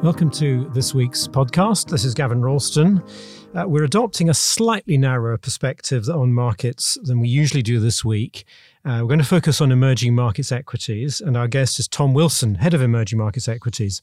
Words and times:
Welcome 0.00 0.30
to 0.30 0.70
this 0.72 0.94
week's 0.94 1.26
podcast. 1.26 1.90
This 1.90 2.04
is 2.04 2.14
Gavin 2.14 2.40
Ralston. 2.40 3.02
Uh, 3.52 3.64
we're 3.66 3.82
adopting 3.82 4.30
a 4.30 4.34
slightly 4.34 4.96
narrower 4.96 5.36
perspective 5.38 6.08
on 6.08 6.32
markets 6.32 6.96
than 7.02 7.18
we 7.18 7.26
usually 7.26 7.62
do 7.62 7.80
this 7.80 8.04
week. 8.04 8.44
Uh, 8.84 9.00
we're 9.02 9.08
going 9.08 9.18
to 9.18 9.24
focus 9.24 9.60
on 9.60 9.72
emerging 9.72 10.14
markets 10.14 10.52
equities, 10.52 11.20
and 11.20 11.36
our 11.36 11.48
guest 11.48 11.80
is 11.80 11.88
Tom 11.88 12.14
Wilson, 12.14 12.54
head 12.54 12.74
of 12.74 12.80
emerging 12.80 13.18
markets 13.18 13.48
equities. 13.48 14.00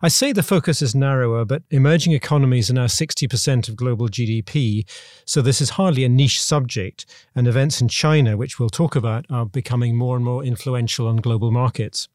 I 0.00 0.08
say 0.08 0.32
the 0.32 0.42
focus 0.42 0.80
is 0.80 0.94
narrower, 0.94 1.44
but 1.44 1.64
emerging 1.70 2.14
economies 2.14 2.70
are 2.70 2.74
now 2.74 2.86
60% 2.86 3.68
of 3.68 3.76
global 3.76 4.08
GDP, 4.08 4.88
so 5.26 5.42
this 5.42 5.60
is 5.60 5.70
hardly 5.70 6.02
a 6.02 6.08
niche 6.08 6.40
subject, 6.40 7.04
and 7.34 7.46
events 7.46 7.82
in 7.82 7.88
China, 7.88 8.38
which 8.38 8.58
we'll 8.58 8.70
talk 8.70 8.96
about, 8.96 9.26
are 9.28 9.44
becoming 9.44 9.96
more 9.96 10.16
and 10.16 10.24
more 10.24 10.42
influential 10.42 11.06
on 11.06 11.16
global 11.16 11.50
markets. 11.50 12.08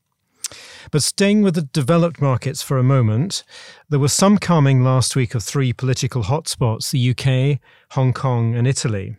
But 0.92 1.04
staying 1.04 1.42
with 1.42 1.56
the 1.56 1.64
developed 1.64 2.22
markets 2.22 2.62
for 2.62 2.78
a 2.78 2.84
moment, 2.84 3.44
there 3.90 4.00
was 4.00 4.14
some 4.14 4.38
calming 4.38 4.84
last 4.84 5.16
week 5.16 5.36
of 5.36 5.44
three 5.44 5.74
political 5.74 6.24
hotspots 6.24 6.92
the 6.92 7.10
UK, 7.12 7.60
Hong 7.92 8.14
Kong, 8.14 8.56
and 8.56 8.68
Italy. 8.68 9.16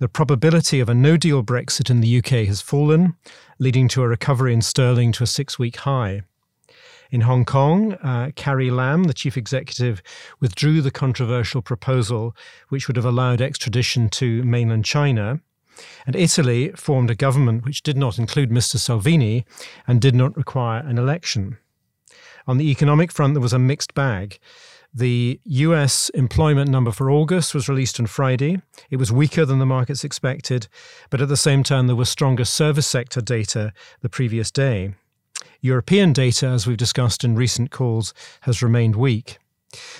The 0.00 0.08
probability 0.08 0.78
of 0.80 0.88
a 0.88 0.94
no 0.94 1.16
deal 1.16 1.42
Brexit 1.42 1.90
in 1.90 2.00
the 2.00 2.18
UK 2.18 2.46
has 2.46 2.60
fallen, 2.60 3.16
leading 3.58 3.88
to 3.88 4.02
a 4.02 4.08
recovery 4.08 4.54
in 4.54 4.62
sterling 4.62 5.10
to 5.12 5.24
a 5.24 5.26
six 5.26 5.58
week 5.58 5.76
high. 5.78 6.22
In 7.10 7.22
Hong 7.22 7.44
Kong, 7.44 7.94
uh, 7.94 8.30
Carrie 8.36 8.70
Lam, 8.70 9.04
the 9.04 9.14
chief 9.14 9.36
executive, 9.36 10.02
withdrew 10.40 10.82
the 10.82 10.90
controversial 10.90 11.62
proposal 11.62 12.36
which 12.68 12.86
would 12.86 12.96
have 12.96 13.06
allowed 13.06 13.40
extradition 13.40 14.08
to 14.10 14.44
mainland 14.44 14.84
China. 14.84 15.40
And 16.06 16.16
Italy 16.16 16.70
formed 16.76 17.10
a 17.10 17.14
government 17.14 17.64
which 17.64 17.82
did 17.82 17.96
not 17.96 18.18
include 18.18 18.50
Mr. 18.50 18.76
Salvini 18.76 19.44
and 19.86 20.00
did 20.00 20.14
not 20.14 20.36
require 20.36 20.80
an 20.80 20.98
election. 20.98 21.58
On 22.46 22.56
the 22.56 22.70
economic 22.70 23.12
front, 23.12 23.34
there 23.34 23.42
was 23.42 23.52
a 23.52 23.58
mixed 23.58 23.94
bag. 23.94 24.38
The 24.94 25.38
US 25.44 26.08
employment 26.10 26.70
number 26.70 26.92
for 26.92 27.10
August 27.10 27.54
was 27.54 27.68
released 27.68 28.00
on 28.00 28.06
Friday. 28.06 28.62
It 28.90 28.96
was 28.96 29.12
weaker 29.12 29.44
than 29.44 29.58
the 29.58 29.66
markets 29.66 30.02
expected, 30.02 30.66
but 31.10 31.20
at 31.20 31.28
the 31.28 31.36
same 31.36 31.62
time, 31.62 31.86
there 31.86 31.96
was 31.96 32.08
stronger 32.08 32.46
service 32.46 32.86
sector 32.86 33.20
data 33.20 33.72
the 34.00 34.08
previous 34.08 34.50
day. 34.50 34.94
European 35.60 36.12
data, 36.12 36.46
as 36.46 36.66
we've 36.66 36.76
discussed 36.76 37.22
in 37.22 37.34
recent 37.34 37.70
calls, 37.70 38.14
has 38.42 38.62
remained 38.62 38.96
weak. 38.96 39.38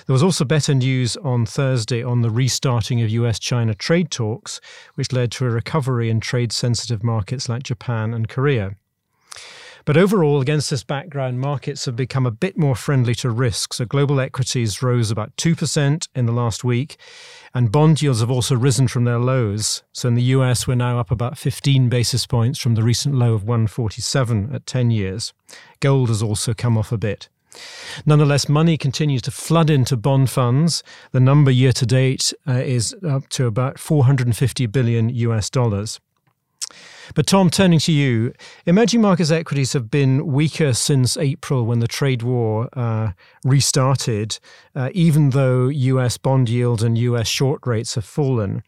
There 0.08 0.14
was 0.14 0.22
also 0.22 0.46
better 0.46 0.72
news 0.72 1.18
on 1.18 1.44
Thursday 1.44 2.02
on 2.02 2.22
the 2.22 2.30
restarting 2.30 3.02
of 3.02 3.10
US 3.10 3.38
China 3.38 3.74
trade 3.74 4.10
talks, 4.10 4.58
which 4.94 5.12
led 5.12 5.30
to 5.32 5.44
a 5.44 5.50
recovery 5.50 6.08
in 6.08 6.18
trade 6.18 6.50
sensitive 6.50 7.04
markets 7.04 7.46
like 7.46 7.62
Japan 7.62 8.14
and 8.14 8.26
Korea. 8.26 8.76
But 9.84 9.98
overall, 9.98 10.40
against 10.40 10.70
this 10.70 10.82
background, 10.82 11.40
markets 11.40 11.84
have 11.84 11.94
become 11.94 12.24
a 12.24 12.30
bit 12.30 12.56
more 12.56 12.74
friendly 12.74 13.14
to 13.16 13.28
risk. 13.28 13.74
So 13.74 13.84
global 13.84 14.18
equities 14.18 14.82
rose 14.82 15.10
about 15.10 15.36
2% 15.36 16.08
in 16.14 16.24
the 16.24 16.32
last 16.32 16.64
week, 16.64 16.96
and 17.52 17.70
bond 17.70 18.00
yields 18.00 18.20
have 18.20 18.30
also 18.30 18.56
risen 18.56 18.88
from 18.88 19.04
their 19.04 19.18
lows. 19.18 19.82
So 19.92 20.08
in 20.08 20.14
the 20.14 20.30
US, 20.38 20.66
we're 20.66 20.74
now 20.74 20.98
up 20.98 21.10
about 21.10 21.36
15 21.36 21.90
basis 21.90 22.24
points 22.24 22.58
from 22.58 22.76
the 22.76 22.82
recent 22.82 23.14
low 23.14 23.34
of 23.34 23.44
147 23.44 24.54
at 24.54 24.64
10 24.64 24.90
years. 24.90 25.34
Gold 25.80 26.08
has 26.08 26.22
also 26.22 26.54
come 26.54 26.78
off 26.78 26.92
a 26.92 26.96
bit. 26.96 27.28
Nonetheless, 28.06 28.48
money 28.48 28.76
continues 28.76 29.22
to 29.22 29.30
flood 29.30 29.70
into 29.70 29.96
bond 29.96 30.30
funds. 30.30 30.82
The 31.12 31.20
number 31.20 31.50
year 31.50 31.72
to 31.72 31.86
date 31.86 32.32
uh, 32.46 32.52
is 32.52 32.94
up 33.06 33.28
to 33.30 33.46
about 33.46 33.78
450 33.78 34.66
billion 34.66 35.08
US 35.08 35.50
dollars. 35.50 36.00
But 37.14 37.26
Tom, 37.26 37.50
turning 37.50 37.78
to 37.80 37.92
you, 37.92 38.32
emerging 38.66 39.00
markets 39.00 39.30
equities 39.30 39.72
have 39.72 39.90
been 39.90 40.26
weaker 40.26 40.72
since 40.72 41.16
April 41.16 41.64
when 41.64 41.80
the 41.80 41.88
trade 41.88 42.22
war 42.22 42.68
uh, 42.72 43.12
restarted, 43.44 44.38
uh, 44.74 44.90
even 44.92 45.30
though 45.30 45.68
US 45.68 46.18
bond 46.18 46.48
yields 46.48 46.82
and 46.82 46.98
US 46.98 47.28
short 47.28 47.66
rates 47.66 47.94
have 47.94 48.04
fallen. 48.04 48.62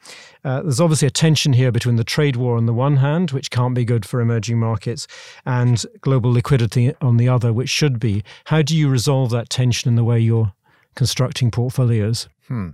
Uh, 0.44 0.62
there's 0.62 0.80
obviously 0.80 1.08
a 1.08 1.10
tension 1.10 1.52
here 1.52 1.72
between 1.72 1.96
the 1.96 2.04
trade 2.04 2.36
war 2.36 2.56
on 2.56 2.66
the 2.66 2.72
one 2.72 2.96
hand, 2.96 3.30
which 3.32 3.50
can't 3.50 3.74
be 3.74 3.84
good 3.84 4.06
for 4.06 4.20
emerging 4.20 4.58
markets, 4.58 5.06
and 5.44 5.84
global 6.00 6.32
liquidity 6.32 6.94
on 7.00 7.16
the 7.16 7.28
other, 7.28 7.52
which 7.52 7.70
should 7.70 8.00
be. 8.00 8.22
How 8.46 8.62
do 8.62 8.76
you 8.76 8.88
resolve 8.88 9.30
that 9.30 9.50
tension 9.50 9.88
in 9.88 9.96
the 9.96 10.04
way 10.04 10.18
you're 10.18 10.52
constructing 10.94 11.50
portfolios? 11.50 12.28
Hmm. 12.48 12.70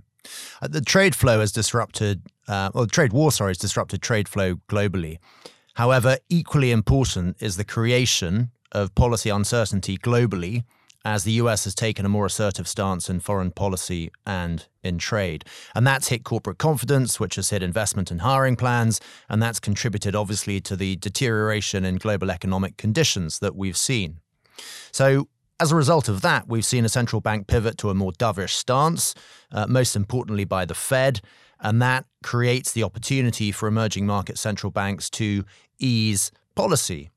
Uh, 0.61 0.67
the 0.67 0.81
trade 0.81 1.15
flow 1.15 1.39
has 1.39 1.51
disrupted, 1.51 2.21
uh, 2.47 2.69
or 2.73 2.85
the 2.85 2.91
trade 2.91 3.13
war, 3.13 3.31
sorry, 3.31 3.51
has 3.51 3.57
disrupted 3.57 4.01
trade 4.01 4.27
flow 4.27 4.55
globally. 4.69 5.19
However, 5.77 6.17
equally 6.27 6.71
important 6.71 7.37
is 7.39 7.55
the 7.55 7.63
creation 7.63 8.49
of 8.71 8.95
policy 8.95 9.29
uncertainty 9.29 9.95
globally 9.95 10.63
as 11.05 11.23
the 11.23 11.33
US 11.33 11.65
has 11.65 11.75
taken 11.75 12.03
a 12.03 12.09
more 12.09 12.25
assertive 12.25 12.67
stance 12.67 13.11
in 13.11 13.19
foreign 13.19 13.51
policy 13.51 14.09
and 14.25 14.65
in 14.83 14.97
trade. 14.97 15.45
And 15.75 15.85
that's 15.85 16.07
hit 16.07 16.23
corporate 16.23 16.57
confidence, 16.57 17.19
which 17.19 17.35
has 17.35 17.51
hit 17.51 17.61
investment 17.61 18.09
and 18.09 18.21
hiring 18.21 18.55
plans, 18.55 18.99
and 19.29 19.41
that's 19.41 19.59
contributed 19.59 20.15
obviously 20.15 20.59
to 20.61 20.75
the 20.75 20.95
deterioration 20.95 21.85
in 21.85 21.97
global 21.97 22.31
economic 22.31 22.77
conditions 22.77 23.37
that 23.37 23.55
we've 23.55 23.77
seen. 23.77 24.19
So, 24.91 25.29
as 25.59 25.71
a 25.71 25.75
result 25.75 26.09
of 26.09 26.21
that, 26.21 26.47
we've 26.47 26.65
seen 26.65 26.85
a 26.85 26.89
central 26.89 27.21
bank 27.21 27.45
pivot 27.45 27.77
to 27.79 27.91
a 27.91 27.93
more 27.93 28.13
dovish 28.13 28.53
stance, 28.53 29.13
uh, 29.51 29.67
most 29.67 29.95
importantly 29.95 30.43
by 30.43 30.65
the 30.65 30.75
Fed, 30.75 31.21
and 31.59 31.81
that 31.81 32.05
creates 32.23 32.71
the 32.71 32.83
opportunity 32.83 33.51
for 33.51 33.67
emerging 33.67 34.05
market 34.05 34.37
central 34.37 34.71
banks 34.71 35.09
to 35.11 35.43
ease 35.79 36.31
policy. 36.55 37.09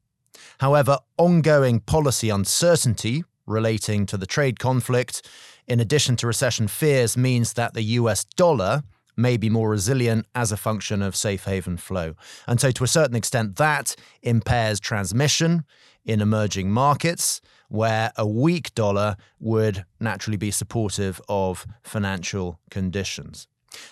However, 0.59 0.99
ongoing 1.17 1.81
policy 1.81 2.31
uncertainty 2.31 3.25
relating 3.47 4.07
to 4.07 4.17
the 4.17 4.27
trade 4.27 4.59
conflict, 4.59 5.27
in 5.67 5.81
addition 5.81 6.17
to 6.17 6.27
recession 6.27 6.69
fears, 6.69 7.17
means 7.17 7.55
that 7.55 7.75
the 7.75 7.83
US 7.83 8.25
dollar 8.25 8.83
may 9.17 9.37
be 9.37 9.51
more 9.51 9.69
resilient 9.71 10.27
as 10.35 10.53
a 10.53 10.57
function 10.57 11.03
of 11.03 11.15
safe 11.15 11.45
haven 11.45 11.77
flow. 11.77 12.15
And 12.47 12.61
so, 12.61 12.71
to 12.71 12.85
a 12.85 12.89
certain 12.89 13.17
extent, 13.17 13.57
that 13.57 13.97
impairs 14.23 14.81
transmission 14.81 15.65
in 16.05 16.21
emerging 16.21 16.71
markets, 16.71 17.41
where 17.69 18.13
a 18.17 18.27
weak 18.27 18.75
dollar 18.75 19.17
would 19.39 19.85
naturally 20.01 20.37
be 20.37 20.51
supportive 20.51 21.21
of 21.29 21.67
financial 21.83 22.59
conditions. 22.71 23.47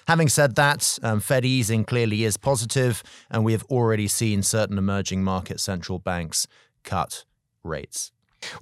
Having 0.06 0.28
said 0.28 0.54
that, 0.56 0.98
um, 1.02 1.20
Fed 1.20 1.44
easing 1.44 1.84
clearly 1.84 2.24
is 2.24 2.36
positive, 2.36 3.02
and 3.30 3.44
we 3.44 3.52
have 3.52 3.64
already 3.64 4.08
seen 4.08 4.42
certain 4.42 4.78
emerging 4.78 5.22
market 5.22 5.60
central 5.60 5.98
banks 5.98 6.46
cut 6.82 7.24
rates. 7.62 8.12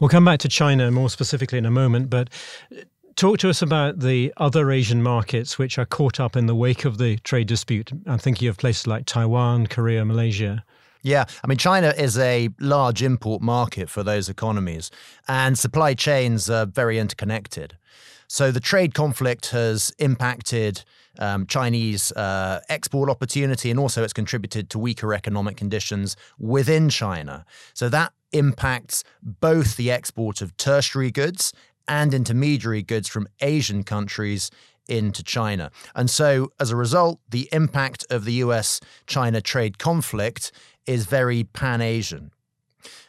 We'll 0.00 0.08
come 0.08 0.24
back 0.24 0.40
to 0.40 0.48
China 0.48 0.90
more 0.90 1.10
specifically 1.10 1.58
in 1.58 1.66
a 1.66 1.70
moment, 1.70 2.10
but 2.10 2.30
uh, 2.72 2.80
talk 3.14 3.38
to 3.38 3.50
us 3.50 3.62
about 3.62 4.00
the 4.00 4.32
other 4.36 4.70
Asian 4.70 5.02
markets 5.02 5.58
which 5.58 5.78
are 5.78 5.86
caught 5.86 6.18
up 6.20 6.36
in 6.36 6.46
the 6.46 6.54
wake 6.54 6.84
of 6.84 6.98
the 6.98 7.16
trade 7.18 7.46
dispute. 7.46 7.92
I'm 8.06 8.18
thinking 8.18 8.48
of 8.48 8.56
places 8.56 8.86
like 8.86 9.06
Taiwan, 9.06 9.66
Korea, 9.66 10.04
Malaysia. 10.04 10.64
Yeah, 11.02 11.24
I 11.44 11.46
mean, 11.46 11.58
China 11.58 11.94
is 11.96 12.18
a 12.18 12.48
large 12.58 13.02
import 13.02 13.40
market 13.40 13.88
for 13.88 14.02
those 14.02 14.28
economies, 14.28 14.90
and 15.28 15.56
supply 15.58 15.94
chains 15.94 16.50
are 16.50 16.66
very 16.66 16.98
interconnected. 16.98 17.76
So 18.28 18.50
the 18.50 18.60
trade 18.60 18.92
conflict 18.92 19.50
has 19.50 19.92
impacted 19.98 20.82
um, 21.18 21.46
Chinese 21.46 22.12
uh, 22.12 22.60
export 22.68 23.10
opportunity, 23.10 23.70
and 23.70 23.78
also 23.78 24.02
it's 24.02 24.12
contributed 24.12 24.70
to 24.70 24.78
weaker 24.78 25.14
economic 25.14 25.56
conditions 25.56 26.16
within 26.38 26.88
China. 26.88 27.44
So 27.74 27.88
that 27.88 28.12
impacts 28.32 29.04
both 29.22 29.76
the 29.76 29.90
export 29.90 30.40
of 30.42 30.56
tertiary 30.56 31.10
goods 31.10 31.52
and 31.88 32.12
intermediary 32.12 32.82
goods 32.82 33.08
from 33.08 33.28
Asian 33.40 33.84
countries 33.84 34.50
into 34.88 35.22
China. 35.22 35.70
And 35.94 36.08
so, 36.08 36.52
as 36.60 36.70
a 36.70 36.76
result, 36.76 37.20
the 37.28 37.48
impact 37.52 38.04
of 38.10 38.24
the 38.24 38.34
US 38.34 38.80
China 39.06 39.40
trade 39.40 39.78
conflict 39.78 40.52
is 40.86 41.06
very 41.06 41.44
pan 41.44 41.80
Asian. 41.80 42.30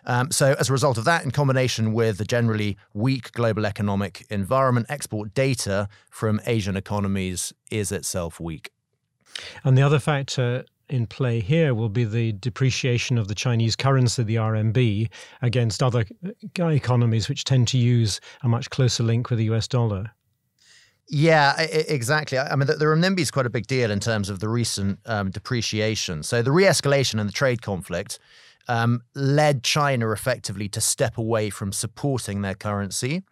Um, 0.05 0.31
so, 0.31 0.55
as 0.59 0.69
a 0.69 0.71
result 0.71 0.97
of 0.97 1.05
that, 1.05 1.25
in 1.25 1.31
combination 1.31 1.93
with 1.93 2.17
the 2.17 2.25
generally 2.25 2.77
weak 2.93 3.31
global 3.33 3.65
economic 3.65 4.25
environment, 4.29 4.87
export 4.89 5.33
data 5.33 5.89
from 6.09 6.39
Asian 6.45 6.77
economies 6.77 7.53
is 7.69 7.91
itself 7.91 8.39
weak. 8.39 8.71
And 9.63 9.77
the 9.77 9.81
other 9.81 9.99
factor 9.99 10.65
in 10.89 11.05
play 11.05 11.39
here 11.39 11.73
will 11.73 11.89
be 11.89 12.05
the 12.05 12.31
depreciation 12.33 13.17
of 13.17 13.27
the 13.27 13.35
Chinese 13.35 13.75
currency, 13.75 14.23
the 14.23 14.35
RMB, 14.35 15.09
against 15.41 15.83
other 15.83 16.05
economies 16.57 17.27
which 17.27 17.43
tend 17.43 17.67
to 17.69 17.77
use 17.77 18.21
a 18.41 18.47
much 18.47 18.69
closer 18.69 19.03
link 19.03 19.29
with 19.29 19.39
the 19.39 19.45
US 19.45 19.67
dollar. 19.67 20.11
Yeah, 21.09 21.57
exactly. 21.59 22.37
I 22.37 22.55
mean, 22.55 22.67
the, 22.67 22.73
the 22.73 22.85
renminbi 22.85 23.19
is 23.19 23.31
quite 23.31 23.45
a 23.45 23.49
big 23.49 23.67
deal 23.67 23.91
in 23.91 23.99
terms 23.99 24.29
of 24.29 24.39
the 24.39 24.49
recent 24.49 24.99
um, 25.05 25.31
depreciation. 25.31 26.21
So 26.21 26.41
the 26.41 26.51
re-escalation 26.51 27.19
in 27.19 27.27
the 27.27 27.33
trade 27.33 27.61
conflict 27.61 28.19
um, 28.67 29.01
led 29.15 29.63
China 29.63 30.11
effectively 30.11 30.67
to 30.69 30.81
step 30.81 31.17
away 31.17 31.49
from 31.49 31.71
supporting 31.71 32.41
their 32.41 32.55
currency. 32.55 33.23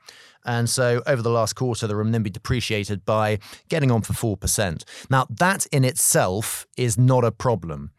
And 0.46 0.70
so 0.70 1.02
over 1.08 1.22
the 1.22 1.32
last 1.32 1.54
quarter, 1.54 1.88
the 1.88 1.96
renminbi 1.96 2.32
depreciated 2.32 3.04
by 3.04 3.40
getting 3.68 3.92
on 3.92 4.04
for 4.04 4.14
4%. 4.14 4.84
Now, 5.10 5.26
that 5.30 5.66
in 5.72 5.84
itself 5.84 6.68
is 6.78 6.98
not 6.98 7.24
a 7.26 7.32
problem. 7.32 7.92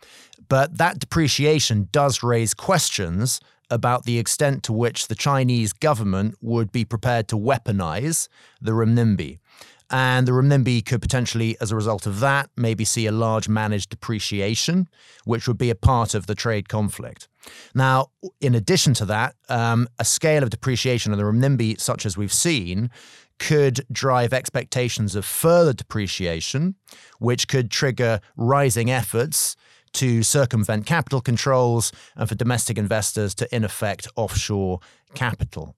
But 0.48 0.78
that 0.78 1.00
depreciation 1.00 1.88
does 1.90 2.22
raise 2.22 2.54
questions 2.54 3.40
about 3.68 4.04
the 4.04 4.18
extent 4.18 4.62
to 4.62 4.72
which 4.72 5.08
the 5.08 5.16
Chinese 5.16 5.72
government 5.72 6.36
would 6.40 6.70
be 6.70 6.84
prepared 6.84 7.26
to 7.28 7.36
weaponize 7.36 8.28
the 8.60 8.70
renminbi. 8.70 9.38
And 9.90 10.26
the 10.26 10.32
renminbi 10.32 10.84
could 10.84 11.00
potentially, 11.00 11.56
as 11.60 11.70
a 11.70 11.76
result 11.76 12.06
of 12.06 12.18
that, 12.20 12.50
maybe 12.56 12.84
see 12.84 13.06
a 13.06 13.12
large 13.12 13.48
managed 13.48 13.90
depreciation, 13.90 14.88
which 15.24 15.46
would 15.46 15.58
be 15.58 15.70
a 15.70 15.76
part 15.76 16.14
of 16.14 16.26
the 16.26 16.34
trade 16.34 16.68
conflict. 16.68 17.28
Now, 17.74 18.08
in 18.40 18.56
addition 18.56 18.94
to 18.94 19.04
that, 19.04 19.36
um, 19.48 19.88
a 20.00 20.04
scale 20.04 20.42
of 20.42 20.50
depreciation 20.50 21.12
of 21.12 21.18
the 21.18 21.24
renminbi, 21.24 21.80
such 21.80 22.04
as 22.04 22.16
we've 22.16 22.32
seen, 22.32 22.90
could 23.38 23.86
drive 23.92 24.32
expectations 24.32 25.14
of 25.14 25.24
further 25.24 25.72
depreciation, 25.72 26.74
which 27.18 27.46
could 27.46 27.70
trigger 27.70 28.20
rising 28.36 28.90
efforts 28.90 29.56
to 29.92 30.22
circumvent 30.22 30.84
capital 30.84 31.20
controls 31.20 31.92
and 32.16 32.28
for 32.28 32.34
domestic 32.34 32.76
investors 32.76 33.34
to, 33.34 33.54
in 33.54 33.64
effect, 33.64 34.08
offshore 34.16 34.80
capital. 35.14 35.74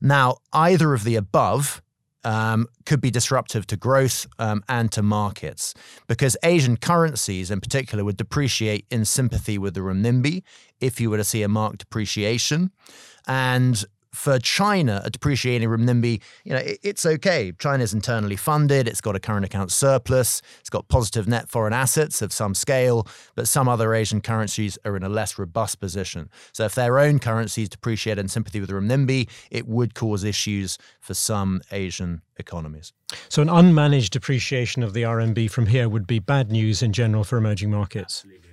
Now, 0.00 0.38
either 0.52 0.94
of 0.94 1.04
the 1.04 1.16
above 1.16 1.82
um, 2.24 2.66
could 2.86 3.00
be 3.00 3.10
disruptive 3.10 3.66
to 3.68 3.76
growth 3.76 4.26
um, 4.38 4.62
and 4.68 4.92
to 4.92 5.02
markets 5.02 5.74
because 6.06 6.36
Asian 6.42 6.76
currencies 6.76 7.50
in 7.50 7.60
particular 7.60 8.04
would 8.04 8.16
depreciate 8.16 8.86
in 8.90 9.04
sympathy 9.04 9.58
with 9.58 9.74
the 9.74 9.80
renminbi 9.80 10.42
if 10.80 11.00
you 11.00 11.10
were 11.10 11.16
to 11.16 11.24
see 11.24 11.42
a 11.42 11.48
marked 11.48 11.78
depreciation. 11.78 12.70
And 13.26 13.84
for 14.12 14.38
China, 14.38 15.00
a 15.04 15.10
depreciating 15.10 15.68
renminbi, 15.68 16.20
you 16.44 16.52
know, 16.52 16.58
it, 16.58 16.78
it's 16.82 17.06
okay. 17.06 17.52
China's 17.58 17.94
internally 17.94 18.36
funded. 18.36 18.88
It's 18.88 19.00
got 19.00 19.16
a 19.16 19.20
current 19.20 19.44
account 19.44 19.70
surplus. 19.70 20.42
It's 20.60 20.70
got 20.70 20.88
positive 20.88 21.28
net 21.28 21.48
foreign 21.48 21.72
assets 21.72 22.22
of 22.22 22.32
some 22.32 22.54
scale, 22.54 23.06
but 23.34 23.48
some 23.48 23.68
other 23.68 23.94
Asian 23.94 24.20
currencies 24.20 24.78
are 24.84 24.96
in 24.96 25.02
a 25.02 25.08
less 25.08 25.38
robust 25.38 25.80
position. 25.80 26.28
So 26.52 26.64
if 26.64 26.74
their 26.74 26.98
own 26.98 27.18
currencies 27.18 27.68
depreciate 27.68 28.18
in 28.18 28.28
sympathy 28.28 28.60
with 28.60 28.70
the 28.70 28.76
renminbi, 28.76 29.28
it 29.50 29.66
would 29.66 29.94
cause 29.94 30.24
issues 30.24 30.78
for 31.00 31.14
some 31.14 31.62
Asian 31.70 32.22
economies. 32.36 32.92
So 33.28 33.42
an 33.42 33.48
unmanaged 33.48 34.10
depreciation 34.10 34.82
of 34.82 34.92
the 34.92 35.02
RMB 35.02 35.50
from 35.50 35.66
here 35.66 35.88
would 35.88 36.06
be 36.06 36.18
bad 36.18 36.50
news 36.50 36.82
in 36.82 36.92
general 36.92 37.24
for 37.24 37.36
emerging 37.36 37.70
markets. 37.70 38.24
Absolutely. 38.24 38.49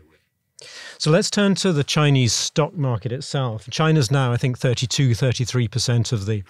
So 0.97 1.11
let's 1.11 1.29
turn 1.29 1.53
to 1.55 1.71
the 1.71 1.83
Chinese 1.83 2.33
stock 2.33 2.73
market 2.73 3.11
itself. 3.11 3.69
China's 3.69 4.09
now, 4.09 4.31
I 4.31 4.37
think, 4.37 4.57
32, 4.57 5.11
33% 5.11 6.11
of 6.11 6.25
the 6.25 6.43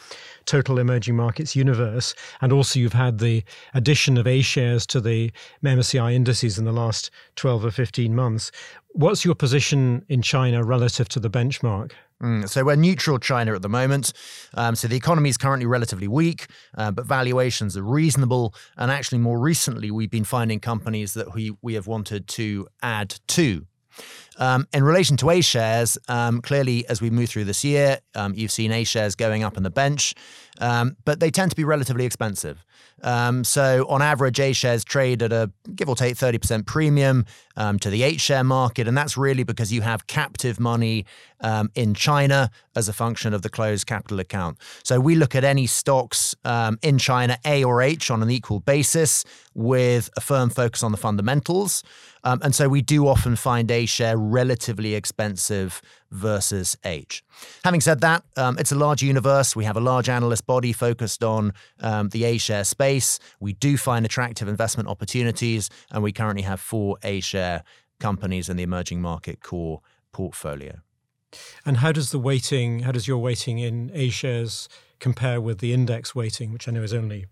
total 0.45 0.79
emerging 0.79 1.15
markets 1.15 1.55
universe. 1.55 2.15
And 2.39 2.53
also, 2.53 2.79
you've 2.79 2.93
had 2.93 3.19
the 3.19 3.43
addition 3.73 4.17
of 4.17 4.25
A 4.25 4.41
shares 4.41 4.87
to 4.87 5.01
the 5.01 5.31
MSCI 5.63 6.13
indices 6.13 6.57
in 6.57 6.63
the 6.63 6.71
last 6.71 7.11
12 7.35 7.65
or 7.65 7.71
15 7.71 8.15
months. 8.15 8.51
What's 8.93 9.25
your 9.25 9.35
position 9.35 10.05
in 10.07 10.21
China 10.21 10.63
relative 10.63 11.09
to 11.09 11.19
the 11.19 11.29
benchmark? 11.29 11.91
Mm, 12.23 12.49
so 12.49 12.63
we're 12.63 12.77
neutral 12.77 13.19
China 13.19 13.53
at 13.53 13.61
the 13.61 13.69
moment. 13.69 14.13
Um, 14.55 14.75
so 14.75 14.87
the 14.87 14.95
economy 14.95 15.29
is 15.29 15.37
currently 15.37 15.67
relatively 15.67 16.07
weak, 16.07 16.47
uh, 16.75 16.91
but 16.91 17.05
valuations 17.05 17.77
are 17.77 17.83
reasonable. 17.83 18.55
And 18.77 18.89
actually, 18.89 19.19
more 19.19 19.39
recently, 19.39 19.91
we've 19.91 20.09
been 20.09 20.23
finding 20.23 20.59
companies 20.59 21.13
that 21.13 21.35
we, 21.35 21.55
we 21.61 21.73
have 21.75 21.85
wanted 21.85 22.27
to 22.29 22.67
add 22.81 23.19
to 23.27 23.67
um, 24.37 24.67
in 24.73 24.83
relation 24.83 25.17
to 25.17 25.29
A 25.29 25.41
shares, 25.41 25.97
um, 26.07 26.41
clearly 26.41 26.87
as 26.87 27.01
we 27.01 27.09
move 27.09 27.29
through 27.29 27.45
this 27.45 27.63
year, 27.63 27.99
um, 28.15 28.33
you've 28.35 28.51
seen 28.51 28.71
A 28.71 28.83
shares 28.83 29.15
going 29.15 29.43
up 29.43 29.57
on 29.57 29.63
the 29.63 29.69
bench, 29.69 30.13
um, 30.59 30.95
but 31.05 31.19
they 31.19 31.31
tend 31.31 31.51
to 31.51 31.55
be 31.55 31.63
relatively 31.63 32.05
expensive. 32.05 32.63
Um, 33.03 33.43
so 33.43 33.85
on 33.89 34.01
average, 34.01 34.39
A 34.39 34.53
shares 34.53 34.83
trade 34.83 35.21
at 35.21 35.31
a 35.31 35.51
give 35.75 35.87
or 35.87 35.95
take 35.95 36.15
30% 36.15 36.65
premium 36.65 37.25
um, 37.55 37.77
to 37.79 37.91
the 37.91 38.01
H 38.01 38.21
share 38.21 38.43
market. 38.43 38.87
And 38.87 38.97
that's 38.97 39.15
really 39.15 39.43
because 39.43 39.71
you 39.71 39.81
have 39.81 40.07
captive 40.07 40.59
money 40.59 41.05
in 41.75 41.93
China 41.93 42.49
as 42.75 42.89
a 42.89 42.93
function 42.93 43.35
of 43.35 43.43
the 43.43 43.49
closed 43.49 43.85
capital 43.85 44.19
account. 44.19 44.57
So 44.83 44.99
we 44.99 45.13
look 45.13 45.35
at 45.35 45.43
any 45.43 45.67
stocks 45.67 46.35
in 46.81 46.97
China, 46.97 47.37
A 47.45 47.63
or 47.63 47.83
H, 47.83 48.09
on 48.09 48.23
an 48.23 48.31
equal 48.31 48.61
basis 48.61 49.23
with 49.53 50.09
a 50.17 50.21
firm 50.21 50.49
focus 50.49 50.81
on 50.81 50.91
the 50.91 50.97
fundamentals. 50.97 51.83
Um, 52.27 52.41
and 52.43 52.53
so 52.53 52.67
we 52.67 52.81
do 52.81 53.07
often 53.07 53.37
find 53.37 53.71
A 53.71 53.85
share 53.85 54.17
relatively 54.17 54.95
expensive 54.95 55.81
versus 56.11 56.75
H. 56.83 57.23
Having 57.63 57.79
said 57.79 58.01
that, 58.01 58.25
um, 58.35 58.57
it's 58.59 58.73
a 58.73 58.75
large 58.75 59.01
universe. 59.01 59.55
We 59.55 59.63
have 59.63 59.77
a 59.77 59.79
large 59.79 60.09
analyst 60.09 60.45
body 60.45 60.73
focused 60.73 61.23
on 61.23 61.53
um, 61.79 62.09
the 62.09 62.25
A 62.25 62.37
share 62.37 62.65
space. 62.65 63.17
We 63.39 63.53
do 63.53 63.77
find 63.77 64.05
attractive 64.05 64.49
investment 64.49 64.89
opportunities, 64.89 65.69
and 65.89 66.03
we 66.03 66.11
currently 66.11 66.41
have 66.41 66.59
four 66.59 66.97
A 67.01 67.21
share 67.21 67.63
companies 68.01 68.49
in 68.49 68.57
the 68.57 68.63
emerging 68.63 69.01
market 69.01 69.41
core 69.41 69.79
portfolio. 70.11 70.81
And 71.65 71.77
how 71.77 71.93
does 71.93 72.11
the 72.11 72.19
weighting, 72.19 72.79
how 72.79 72.91
does 72.91 73.07
your 73.07 73.19
weighting 73.19 73.59
in 73.59 73.89
A 73.93 74.09
shares 74.09 74.67
compare 74.99 75.39
with 75.39 75.59
the 75.59 75.71
index 75.71 76.13
weighting, 76.13 76.51
which 76.51 76.67
I 76.67 76.71
know 76.71 76.83
is 76.83 76.93
only 76.93 77.27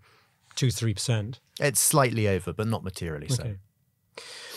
two, 0.55 0.71
three 0.71 0.93
percent? 0.93 1.41
It's 1.59 1.81
slightly 1.81 2.29
over, 2.29 2.53
but 2.53 2.67
not 2.67 2.81
materially 2.81 3.25
okay. 3.25 3.35
so. 3.35 3.55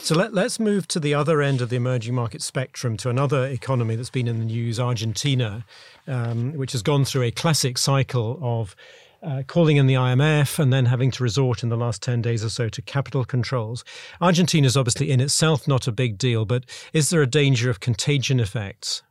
So 0.02 0.14
let, 0.14 0.32
us 0.36 0.58
move 0.58 0.88
to 0.88 1.00
the 1.00 1.12
other 1.12 1.42
end 1.42 1.60
of 1.60 1.68
the 1.68 1.76
emerging 1.76 2.14
market 2.14 2.40
spectrum 2.40 2.96
to 2.98 3.10
another 3.10 3.46
economy 3.46 3.96
that's 3.96 4.10
been 4.10 4.28
in 4.28 4.38
the 4.38 4.44
news, 4.44 4.80
Argentina, 4.80 5.66
um, 6.06 6.52
which 6.54 6.72
has 6.72 6.82
gone 6.82 7.04
through 7.04 7.22
a 7.22 7.30
classic 7.30 7.76
cycle 7.76 8.38
of 8.40 8.74
uh, 9.22 9.42
calling 9.46 9.76
in 9.76 9.86
the 9.86 9.94
IMF 9.94 10.58
and 10.58 10.72
then 10.72 10.86
having 10.86 11.10
to 11.10 11.22
resort 11.22 11.62
in 11.62 11.68
the 11.68 11.76
last 11.76 12.02
10 12.02 12.22
days 12.22 12.44
or 12.44 12.48
so 12.48 12.68
to 12.68 12.80
capital 12.80 13.24
controls. 13.24 13.84
Argentina 14.20 14.66
is 14.66 14.76
obviously 14.76 15.10
in 15.10 15.20
itself 15.20 15.66
not 15.66 15.86
a 15.86 15.92
big 15.92 16.16
deal, 16.16 16.44
but 16.44 16.64
is 16.92 17.10
there 17.10 17.20
a 17.22 17.26
danger 17.26 17.68
of 17.68 17.80
contagion 17.80 18.40
effects? 18.40 19.02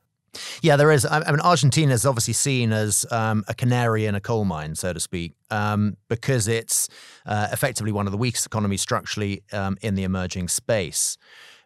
Yeah, 0.62 0.76
there 0.76 0.92
is. 0.92 1.06
I 1.06 1.20
mean, 1.32 1.40
Argentina 1.40 1.94
is 1.94 2.06
obviously 2.06 2.34
seen 2.34 2.72
as 2.72 3.06
um, 3.12 3.44
a 3.48 3.54
canary 3.54 4.06
in 4.06 4.16
a 4.16 4.22
coal 4.22 4.46
mine, 4.46 4.76
so 4.76 4.94
to 4.94 5.00
speak, 5.00 5.34
um, 5.50 5.98
because 6.10 6.48
it's 6.48 6.90
uh, 7.26 7.48
effectively 7.52 7.92
one 7.92 8.06
of 8.08 8.12
the 8.12 8.18
weakest 8.18 8.46
economies 8.46 8.82
structurally 8.82 9.44
um, 9.52 9.78
in 9.82 9.96
the 9.96 10.04
emerging 10.04 10.48
space. 10.48 11.18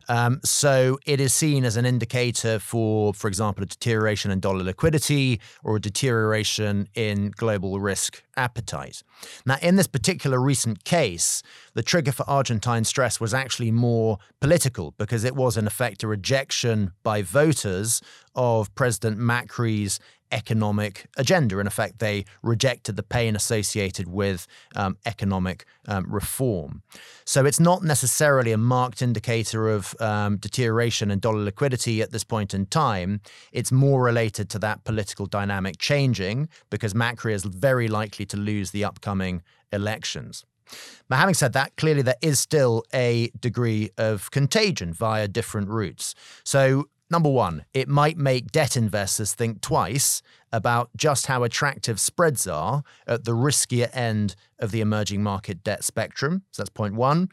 Um, 0.09 0.39
so 0.43 0.97
it 1.05 1.19
is 1.19 1.33
seen 1.33 1.65
as 1.65 1.77
an 1.77 1.85
indicator 1.85 2.59
for, 2.59 3.13
for 3.13 3.27
example, 3.27 3.63
a 3.63 3.67
deterioration 3.67 4.31
in 4.31 4.39
dollar 4.39 4.63
liquidity 4.63 5.39
or 5.63 5.77
a 5.77 5.81
deterioration 5.81 6.87
in 6.95 7.31
global 7.31 7.79
risk 7.79 8.23
appetite. 8.37 9.03
Now, 9.45 9.57
in 9.61 9.75
this 9.75 9.87
particular 9.87 10.39
recent 10.39 10.83
case, 10.83 11.43
the 11.73 11.83
trigger 11.83 12.11
for 12.11 12.29
Argentine 12.29 12.83
stress 12.83 13.19
was 13.19 13.33
actually 13.33 13.71
more 13.71 14.17
political 14.39 14.91
because 14.97 15.23
it 15.23 15.35
was, 15.35 15.57
in 15.57 15.67
effect, 15.67 16.03
a 16.03 16.07
rejection 16.07 16.91
by 17.03 17.21
voters 17.21 18.01
of 18.35 18.73
President 18.75 19.17
Macri's 19.17 19.99
economic 20.31 21.05
agenda. 21.17 21.59
In 21.59 21.67
effect, 21.67 21.99
they 21.99 22.25
rejected 22.41 22.95
the 22.95 23.03
pain 23.03 23.35
associated 23.35 24.07
with 24.07 24.47
um, 24.75 24.97
economic 25.05 25.65
um, 25.87 26.05
reform. 26.09 26.81
So 27.25 27.45
it's 27.45 27.59
not 27.59 27.83
necessarily 27.83 28.51
a 28.51 28.57
marked 28.57 29.01
indicator 29.01 29.69
of 29.69 29.95
um, 29.99 30.37
deterioration 30.37 31.11
in 31.11 31.19
dollar 31.19 31.43
liquidity 31.43 32.01
at 32.01 32.11
this 32.11 32.23
point 32.23 32.53
in 32.53 32.65
time. 32.65 33.21
It's 33.51 33.71
more 33.71 34.01
related 34.03 34.49
to 34.49 34.59
that 34.59 34.83
political 34.83 35.25
dynamic 35.25 35.77
changing 35.77 36.49
because 36.69 36.93
Macri 36.93 37.33
is 37.33 37.43
very 37.43 37.87
likely 37.87 38.25
to 38.27 38.37
lose 38.37 38.71
the 38.71 38.83
upcoming 38.83 39.41
elections. 39.71 40.45
But 41.09 41.17
having 41.17 41.33
said 41.33 41.53
that, 41.53 41.75
clearly 41.75 42.01
there 42.01 42.15
is 42.21 42.39
still 42.39 42.83
a 42.93 43.29
degree 43.39 43.89
of 43.97 44.31
contagion 44.31 44.93
via 44.93 45.27
different 45.27 45.69
routes. 45.69 46.15
So 46.43 46.87
Number 47.11 47.29
one, 47.29 47.65
it 47.73 47.89
might 47.89 48.17
make 48.17 48.53
debt 48.53 48.77
investors 48.77 49.33
think 49.33 49.59
twice 49.59 50.21
about 50.53 50.89
just 50.95 51.27
how 51.27 51.43
attractive 51.43 51.99
spreads 51.99 52.47
are 52.47 52.83
at 53.05 53.25
the 53.25 53.33
riskier 53.33 53.89
end 53.93 54.37
of 54.59 54.71
the 54.71 54.79
emerging 54.79 55.21
market 55.21 55.61
debt 55.61 55.83
spectrum. 55.83 56.43
So 56.51 56.61
that's 56.61 56.69
point 56.69 56.95
one. 56.95 57.27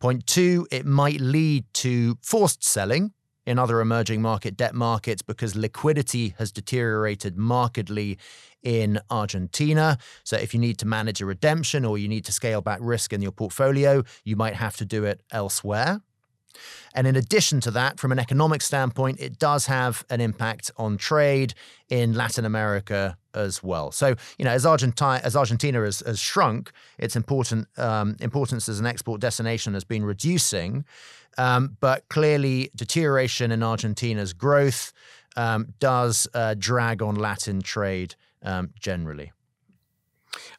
Point 0.00 0.26
two, 0.26 0.66
it 0.70 0.84
might 0.84 1.18
lead 1.18 1.64
to 1.74 2.18
forced 2.20 2.62
selling 2.62 3.14
in 3.46 3.58
other 3.58 3.80
emerging 3.80 4.20
market 4.20 4.54
debt 4.54 4.74
markets 4.74 5.22
because 5.22 5.56
liquidity 5.56 6.34
has 6.38 6.52
deteriorated 6.52 7.38
markedly 7.38 8.18
in 8.62 9.00
Argentina. 9.08 9.96
So, 10.24 10.36
if 10.36 10.52
you 10.52 10.60
need 10.60 10.78
to 10.78 10.86
manage 10.86 11.22
a 11.22 11.26
redemption 11.26 11.86
or 11.86 11.96
you 11.96 12.06
need 12.06 12.26
to 12.26 12.32
scale 12.32 12.60
back 12.60 12.80
risk 12.82 13.14
in 13.14 13.22
your 13.22 13.32
portfolio, 13.32 14.04
you 14.24 14.36
might 14.36 14.56
have 14.56 14.76
to 14.76 14.84
do 14.84 15.04
it 15.04 15.22
elsewhere. 15.32 16.02
And 16.94 17.06
in 17.06 17.16
addition 17.16 17.60
to 17.62 17.70
that, 17.72 17.98
from 17.98 18.12
an 18.12 18.18
economic 18.18 18.62
standpoint, 18.62 19.20
it 19.20 19.38
does 19.38 19.66
have 19.66 20.04
an 20.10 20.20
impact 20.20 20.70
on 20.76 20.96
trade 20.96 21.54
in 21.88 22.12
Latin 22.14 22.44
America 22.44 23.16
as 23.34 23.62
well. 23.62 23.90
So, 23.90 24.14
you 24.38 24.44
know, 24.44 24.50
as 24.50 24.66
Argentina, 24.66 25.20
as 25.24 25.36
Argentina 25.36 25.82
has, 25.82 26.00
has 26.00 26.18
shrunk, 26.18 26.70
its 26.98 27.16
important 27.16 27.68
um, 27.78 28.16
importance 28.20 28.68
as 28.68 28.78
an 28.78 28.86
export 28.86 29.20
destination 29.20 29.74
has 29.74 29.84
been 29.84 30.04
reducing. 30.04 30.84
Um, 31.38 31.76
but 31.80 32.08
clearly, 32.08 32.70
deterioration 32.76 33.52
in 33.52 33.62
Argentina's 33.62 34.32
growth 34.32 34.92
um, 35.36 35.72
does 35.78 36.28
uh, 36.34 36.54
drag 36.58 37.00
on 37.00 37.14
Latin 37.14 37.62
trade 37.62 38.14
um, 38.42 38.70
generally. 38.78 39.32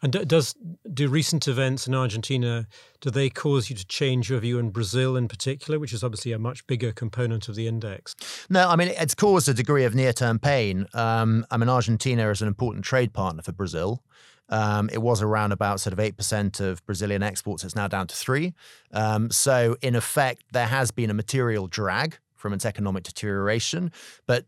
And 0.01 0.11
does 0.27 0.55
do 0.93 1.07
recent 1.07 1.47
events 1.47 1.87
in 1.87 1.95
Argentina 1.95 2.67
do 3.01 3.09
they 3.09 3.29
cause 3.29 3.69
you 3.69 3.75
to 3.75 3.85
change 3.85 4.29
your 4.29 4.39
view 4.39 4.59
in 4.59 4.69
Brazil 4.69 5.17
in 5.17 5.27
particular, 5.27 5.79
which 5.79 5.93
is 5.93 6.03
obviously 6.03 6.31
a 6.31 6.39
much 6.39 6.65
bigger 6.67 6.91
component 6.91 7.49
of 7.49 7.55
the 7.55 7.67
index? 7.67 8.15
No, 8.49 8.69
I 8.69 8.75
mean 8.75 8.89
it's 8.89 9.15
caused 9.15 9.49
a 9.49 9.53
degree 9.53 9.83
of 9.85 9.95
near-term 9.95 10.39
pain. 10.39 10.87
Um, 10.93 11.45
I 11.51 11.57
mean 11.57 11.69
Argentina 11.69 12.29
is 12.29 12.41
an 12.41 12.47
important 12.47 12.85
trade 12.85 13.13
partner 13.13 13.41
for 13.41 13.51
Brazil. 13.51 14.03
Um, 14.49 14.89
it 14.91 15.01
was 15.01 15.21
around 15.21 15.51
about 15.51 15.79
sort 15.79 15.93
of 15.93 15.99
8% 15.99 16.59
of 16.59 16.85
Brazilian 16.85 17.23
exports. 17.23 17.63
It's 17.63 17.75
now 17.75 17.87
down 17.87 18.07
to 18.07 18.15
3 18.15 18.53
um, 18.91 19.31
So, 19.31 19.77
in 19.81 19.95
effect, 19.95 20.43
there 20.51 20.67
has 20.67 20.91
been 20.91 21.09
a 21.09 21.13
material 21.13 21.67
drag 21.67 22.17
from 22.35 22.53
its 22.53 22.65
economic 22.65 23.03
deterioration, 23.03 23.91
but 24.27 24.45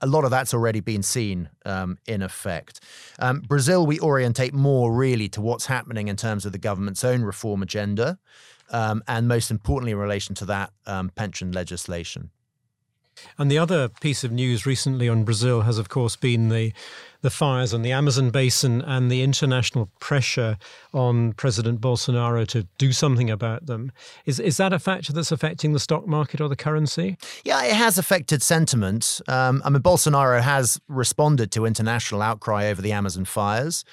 a 0.00 0.06
lot 0.06 0.24
of 0.24 0.30
that's 0.30 0.52
already 0.52 0.80
been 0.80 1.02
seen 1.02 1.48
um, 1.64 1.98
in 2.06 2.22
effect. 2.22 2.80
Um, 3.18 3.40
Brazil, 3.40 3.86
we 3.86 3.98
orientate 4.00 4.52
more 4.52 4.92
really 4.92 5.28
to 5.30 5.40
what's 5.40 5.66
happening 5.66 6.08
in 6.08 6.16
terms 6.16 6.44
of 6.44 6.52
the 6.52 6.58
government's 6.58 7.04
own 7.04 7.22
reform 7.22 7.62
agenda, 7.62 8.18
um, 8.70 9.02
and 9.08 9.28
most 9.28 9.50
importantly, 9.50 9.92
in 9.92 9.98
relation 9.98 10.34
to 10.36 10.44
that, 10.46 10.72
um, 10.86 11.10
pension 11.14 11.52
legislation. 11.52 12.30
And 13.38 13.50
the 13.50 13.58
other 13.58 13.88
piece 13.88 14.24
of 14.24 14.32
news 14.32 14.66
recently 14.66 15.08
on 15.08 15.24
Brazil 15.24 15.62
has, 15.62 15.78
of 15.78 15.88
course, 15.88 16.16
been 16.16 16.48
the 16.48 16.72
the 17.22 17.30
fires 17.30 17.72
on 17.72 17.82
the 17.82 17.92
Amazon 17.92 18.30
basin 18.30 18.82
and 18.82 19.08
the 19.08 19.22
international 19.22 19.88
pressure 20.00 20.58
on 20.92 21.32
President 21.34 21.80
Bolsonaro 21.80 22.44
to 22.48 22.66
do 22.78 22.92
something 22.92 23.30
about 23.30 23.66
them. 23.66 23.92
Is 24.26 24.40
is 24.40 24.56
that 24.56 24.72
a 24.72 24.78
factor 24.78 25.12
that's 25.12 25.32
affecting 25.32 25.72
the 25.72 25.78
stock 25.78 26.06
market 26.06 26.40
or 26.40 26.48
the 26.48 26.56
currency? 26.56 27.16
Yeah, 27.44 27.62
it 27.64 27.74
has 27.74 27.96
affected 27.96 28.42
sentiment. 28.42 29.20
Um, 29.28 29.62
I 29.64 29.70
mean, 29.70 29.82
Bolsonaro 29.82 30.40
has 30.40 30.80
responded 30.88 31.52
to 31.52 31.64
international 31.64 32.22
outcry 32.22 32.66
over 32.66 32.82
the 32.82 32.92
Amazon 32.92 33.24
fires. 33.24 33.84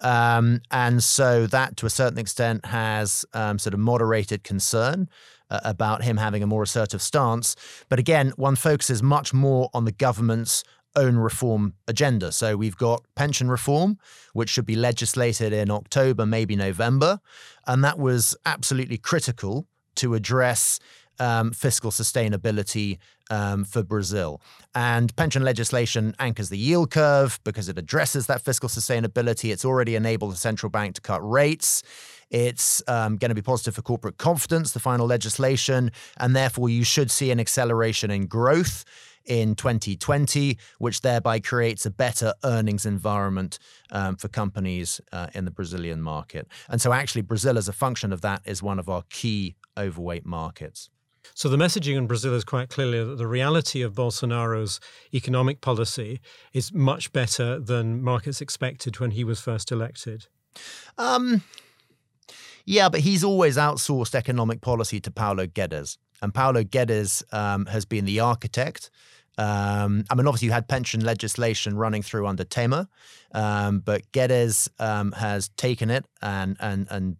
Um, 0.00 0.60
and 0.70 1.02
so 1.02 1.46
that, 1.46 1.76
to 1.78 1.86
a 1.86 1.90
certain 1.90 2.18
extent, 2.18 2.66
has 2.66 3.24
um, 3.32 3.58
sort 3.58 3.74
of 3.74 3.80
moderated 3.80 4.44
concern 4.44 5.08
uh, 5.50 5.60
about 5.64 6.02
him 6.02 6.16
having 6.16 6.42
a 6.42 6.46
more 6.46 6.62
assertive 6.62 7.02
stance. 7.02 7.56
But 7.88 7.98
again, 7.98 8.32
one 8.36 8.56
focuses 8.56 9.02
much 9.02 9.32
more 9.32 9.70
on 9.74 9.84
the 9.84 9.92
government's 9.92 10.64
own 10.96 11.16
reform 11.16 11.74
agenda. 11.88 12.30
So 12.32 12.56
we've 12.56 12.76
got 12.76 13.04
pension 13.16 13.50
reform, 13.50 13.98
which 14.32 14.50
should 14.50 14.66
be 14.66 14.76
legislated 14.76 15.52
in 15.52 15.70
October, 15.70 16.24
maybe 16.24 16.56
November. 16.56 17.20
And 17.66 17.82
that 17.84 17.98
was 17.98 18.36
absolutely 18.46 18.98
critical 18.98 19.66
to 19.96 20.14
address 20.14 20.78
um, 21.18 21.52
fiscal 21.52 21.90
sustainability 21.90 22.98
um, 23.30 23.64
for 23.64 23.82
Brazil. 23.82 24.40
And 24.74 25.14
pension 25.16 25.44
legislation 25.44 26.14
anchors 26.18 26.48
the 26.48 26.58
yield 26.58 26.90
curve 26.90 27.40
because 27.44 27.68
it 27.68 27.78
addresses 27.78 28.26
that 28.26 28.42
fiscal 28.42 28.68
sustainability. 28.68 29.52
It's 29.52 29.64
already 29.64 29.94
enabled 29.94 30.32
the 30.32 30.36
central 30.36 30.70
bank 30.70 30.96
to 30.96 31.00
cut 31.00 31.26
rates. 31.28 31.82
It's 32.34 32.82
um, 32.88 33.16
going 33.16 33.28
to 33.28 33.34
be 33.36 33.42
positive 33.42 33.76
for 33.76 33.82
corporate 33.82 34.18
confidence, 34.18 34.72
the 34.72 34.80
final 34.80 35.06
legislation, 35.06 35.92
and 36.16 36.34
therefore 36.34 36.68
you 36.68 36.82
should 36.82 37.08
see 37.08 37.30
an 37.30 37.38
acceleration 37.38 38.10
in 38.10 38.26
growth 38.26 38.84
in 39.24 39.54
2020, 39.54 40.58
which 40.78 41.02
thereby 41.02 41.38
creates 41.38 41.86
a 41.86 41.90
better 41.90 42.34
earnings 42.42 42.86
environment 42.86 43.60
um, 43.92 44.16
for 44.16 44.26
companies 44.26 45.00
uh, 45.12 45.28
in 45.32 45.44
the 45.44 45.52
Brazilian 45.52 46.02
market. 46.02 46.48
And 46.68 46.80
so, 46.80 46.92
actually, 46.92 47.22
Brazil, 47.22 47.56
as 47.56 47.68
a 47.68 47.72
function 47.72 48.12
of 48.12 48.20
that, 48.22 48.42
is 48.44 48.60
one 48.60 48.80
of 48.80 48.88
our 48.88 49.04
key 49.10 49.54
overweight 49.78 50.26
markets. 50.26 50.90
So 51.34 51.48
the 51.48 51.56
messaging 51.56 51.96
in 51.96 52.08
Brazil 52.08 52.34
is 52.34 52.42
quite 52.42 52.68
clearly 52.68 53.02
that 53.02 53.16
the 53.16 53.28
reality 53.28 53.80
of 53.82 53.94
Bolsonaro's 53.94 54.80
economic 55.14 55.60
policy 55.60 56.20
is 56.52 56.72
much 56.72 57.12
better 57.12 57.60
than 57.60 58.02
markets 58.02 58.40
expected 58.40 58.98
when 58.98 59.12
he 59.12 59.22
was 59.22 59.40
first 59.40 59.70
elected. 59.70 60.26
Um, 60.98 61.44
yeah, 62.64 62.88
but 62.88 63.00
he's 63.00 63.24
always 63.24 63.56
outsourced 63.56 64.14
economic 64.14 64.60
policy 64.60 65.00
to 65.00 65.10
Paulo 65.10 65.46
Guedes. 65.46 65.98
And 66.22 66.32
Paulo 66.32 66.62
Guedes 66.62 67.22
um, 67.34 67.66
has 67.66 67.84
been 67.84 68.04
the 68.04 68.20
architect. 68.20 68.90
Um, 69.36 70.04
I 70.10 70.14
mean, 70.14 70.26
obviously, 70.26 70.46
you 70.46 70.52
had 70.52 70.68
pension 70.68 71.04
legislation 71.04 71.76
running 71.76 72.02
through 72.02 72.26
under 72.26 72.44
Temer, 72.44 72.86
um, 73.32 73.80
but 73.80 74.10
Guedes 74.12 74.68
um, 74.78 75.12
has 75.12 75.48
taken 75.50 75.90
it 75.90 76.06
and 76.22 76.56
and 76.60 76.86
and 76.90 77.16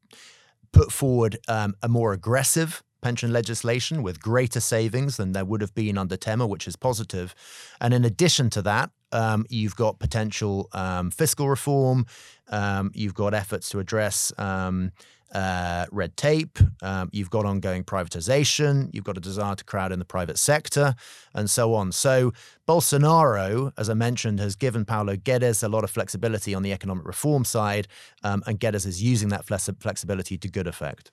put 0.72 0.92
forward 0.92 1.38
um, 1.48 1.74
a 1.82 1.88
more 1.88 2.12
aggressive 2.12 2.82
pension 3.04 3.32
legislation 3.32 4.02
with 4.02 4.20
greater 4.20 4.60
savings 4.60 5.18
than 5.18 5.32
there 5.32 5.44
would 5.44 5.60
have 5.60 5.74
been 5.74 5.98
under 5.98 6.16
Temer, 6.16 6.48
which 6.48 6.66
is 6.66 6.74
positive. 6.74 7.34
And 7.80 7.92
in 7.92 8.02
addition 8.04 8.48
to 8.50 8.62
that, 8.62 8.90
um, 9.12 9.44
you've 9.50 9.76
got 9.76 9.98
potential 9.98 10.68
um, 10.72 11.10
fiscal 11.10 11.48
reform. 11.48 12.06
Um, 12.48 12.90
you've 12.94 13.14
got 13.14 13.34
efforts 13.34 13.68
to 13.70 13.78
address 13.78 14.32
um, 14.38 14.90
uh, 15.32 15.86
red 15.90 16.16
tape. 16.16 16.58
Um, 16.82 17.10
you've 17.12 17.30
got 17.30 17.44
ongoing 17.44 17.84
privatization. 17.84 18.90
You've 18.92 19.04
got 19.04 19.16
a 19.16 19.20
desire 19.20 19.54
to 19.54 19.64
crowd 19.64 19.92
in 19.92 19.98
the 19.98 20.04
private 20.04 20.38
sector, 20.38 20.94
and 21.34 21.50
so 21.50 21.74
on. 21.74 21.92
So 21.92 22.32
Bolsonaro, 22.68 23.72
as 23.76 23.90
I 23.90 23.94
mentioned, 23.94 24.40
has 24.40 24.56
given 24.56 24.84
Paulo 24.84 25.16
Guedes 25.16 25.62
a 25.62 25.68
lot 25.68 25.84
of 25.84 25.90
flexibility 25.90 26.54
on 26.54 26.62
the 26.62 26.72
economic 26.72 27.06
reform 27.06 27.44
side, 27.44 27.88
um, 28.22 28.42
and 28.46 28.58
Guedes 28.60 28.86
is 28.86 29.02
using 29.02 29.28
that 29.30 29.44
flexibility 29.44 30.38
to 30.38 30.48
good 30.48 30.66
effect. 30.66 31.10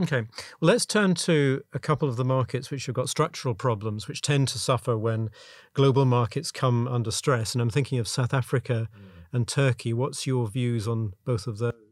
Okay. 0.00 0.26
Well, 0.60 0.70
let's 0.70 0.86
turn 0.86 1.14
to 1.14 1.62
a 1.72 1.80
couple 1.80 2.08
of 2.08 2.16
the 2.16 2.24
markets 2.24 2.70
which 2.70 2.86
have 2.86 2.94
got 2.94 3.08
structural 3.08 3.54
problems, 3.54 4.06
which 4.06 4.22
tend 4.22 4.46
to 4.48 4.58
suffer 4.58 4.96
when 4.96 5.30
global 5.74 6.04
markets 6.04 6.52
come 6.52 6.86
under 6.86 7.10
stress. 7.10 7.52
And 7.52 7.60
I'm 7.60 7.70
thinking 7.70 7.98
of 7.98 8.06
South 8.06 8.32
Africa 8.32 8.88
mm. 8.94 9.02
and 9.32 9.48
Turkey. 9.48 9.92
What's 9.92 10.24
your 10.24 10.46
views 10.46 10.86
on 10.86 11.14
both 11.24 11.48
of 11.48 11.58
those? 11.58 11.87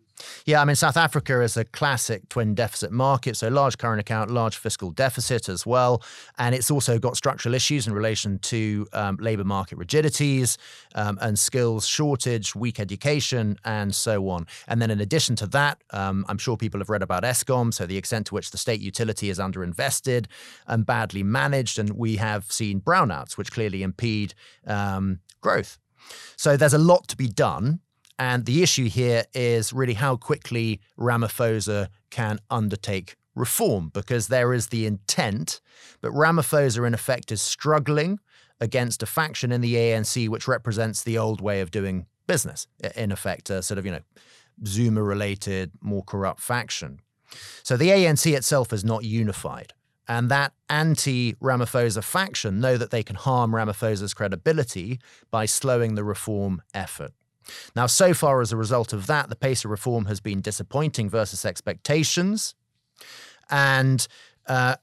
Yeah, 0.46 0.62
I 0.62 0.64
mean, 0.64 0.76
South 0.76 0.96
Africa 0.96 1.42
is 1.42 1.56
a 1.56 1.64
classic 1.64 2.28
twin 2.28 2.54
deficit 2.54 2.90
market, 2.90 3.36
so 3.36 3.48
large 3.48 3.78
current 3.78 4.00
account, 4.00 4.30
large 4.30 4.56
fiscal 4.56 4.90
deficit 4.90 5.48
as 5.48 5.66
well. 5.66 6.02
And 6.38 6.54
it's 6.54 6.70
also 6.70 6.98
got 6.98 7.16
structural 7.16 7.54
issues 7.54 7.86
in 7.86 7.92
relation 7.92 8.38
to 8.40 8.86
um, 8.92 9.18
labor 9.20 9.44
market 9.44 9.78
rigidities 9.78 10.58
um, 10.94 11.18
and 11.20 11.38
skills 11.38 11.86
shortage, 11.86 12.54
weak 12.54 12.80
education, 12.80 13.58
and 13.64 13.94
so 13.94 14.28
on. 14.28 14.46
And 14.66 14.80
then 14.80 14.90
in 14.90 15.00
addition 15.00 15.36
to 15.36 15.46
that, 15.48 15.82
um, 15.90 16.24
I'm 16.28 16.38
sure 16.38 16.56
people 16.56 16.80
have 16.80 16.88
read 16.88 17.02
about 17.02 17.22
Eskom, 17.22 17.72
so 17.72 17.86
the 17.86 17.98
extent 17.98 18.26
to 18.28 18.34
which 18.34 18.50
the 18.50 18.58
state 18.58 18.80
utility 18.80 19.30
is 19.30 19.38
underinvested 19.38 20.26
and 20.66 20.86
badly 20.86 21.22
managed. 21.22 21.78
And 21.78 21.90
we 21.90 22.16
have 22.16 22.50
seen 22.50 22.80
brownouts, 22.80 23.36
which 23.36 23.52
clearly 23.52 23.82
impede 23.82 24.34
um, 24.66 25.20
growth. 25.40 25.78
So 26.36 26.56
there's 26.56 26.74
a 26.74 26.78
lot 26.78 27.08
to 27.08 27.16
be 27.16 27.28
done. 27.28 27.80
And 28.18 28.46
the 28.46 28.62
issue 28.62 28.88
here 28.88 29.24
is 29.34 29.72
really 29.72 29.94
how 29.94 30.16
quickly 30.16 30.80
Ramaphosa 30.98 31.88
can 32.10 32.38
undertake 32.50 33.16
reform, 33.34 33.90
because 33.92 34.28
there 34.28 34.54
is 34.54 34.68
the 34.68 34.86
intent, 34.86 35.60
but 36.00 36.12
Ramaphosa, 36.12 36.86
in 36.86 36.94
effect, 36.94 37.30
is 37.30 37.42
struggling 37.42 38.18
against 38.60 39.02
a 39.02 39.06
faction 39.06 39.52
in 39.52 39.60
the 39.60 39.74
ANC 39.74 40.28
which 40.28 40.48
represents 40.48 41.02
the 41.02 41.18
old 41.18 41.42
way 41.42 41.60
of 41.60 41.70
doing 41.70 42.06
business, 42.26 42.66
in 42.96 43.12
effect, 43.12 43.50
a 43.50 43.62
sort 43.62 43.76
of, 43.76 43.84
you 43.84 43.92
know, 43.92 44.00
Zuma 44.64 45.02
related, 45.02 45.72
more 45.82 46.02
corrupt 46.02 46.40
faction. 46.40 47.00
So 47.62 47.76
the 47.76 47.90
ANC 47.90 48.34
itself 48.34 48.72
is 48.72 48.84
not 48.84 49.04
unified. 49.04 49.74
And 50.08 50.30
that 50.30 50.52
anti 50.70 51.34
Ramaphosa 51.34 52.02
faction 52.02 52.60
know 52.60 52.76
that 52.76 52.90
they 52.90 53.02
can 53.02 53.16
harm 53.16 53.52
Ramaphosa's 53.52 54.14
credibility 54.14 55.00
by 55.30 55.46
slowing 55.46 55.94
the 55.94 56.04
reform 56.04 56.62
effort. 56.72 57.12
Now, 57.74 57.86
so 57.86 58.14
far 58.14 58.40
as 58.40 58.52
a 58.52 58.56
result 58.56 58.92
of 58.92 59.06
that, 59.06 59.28
the 59.28 59.36
pace 59.36 59.64
of 59.64 59.70
reform 59.70 60.06
has 60.06 60.20
been 60.20 60.40
disappointing 60.40 61.08
versus 61.10 61.44
expectations. 61.44 62.54
And 63.50 64.06
uh, 64.46 64.76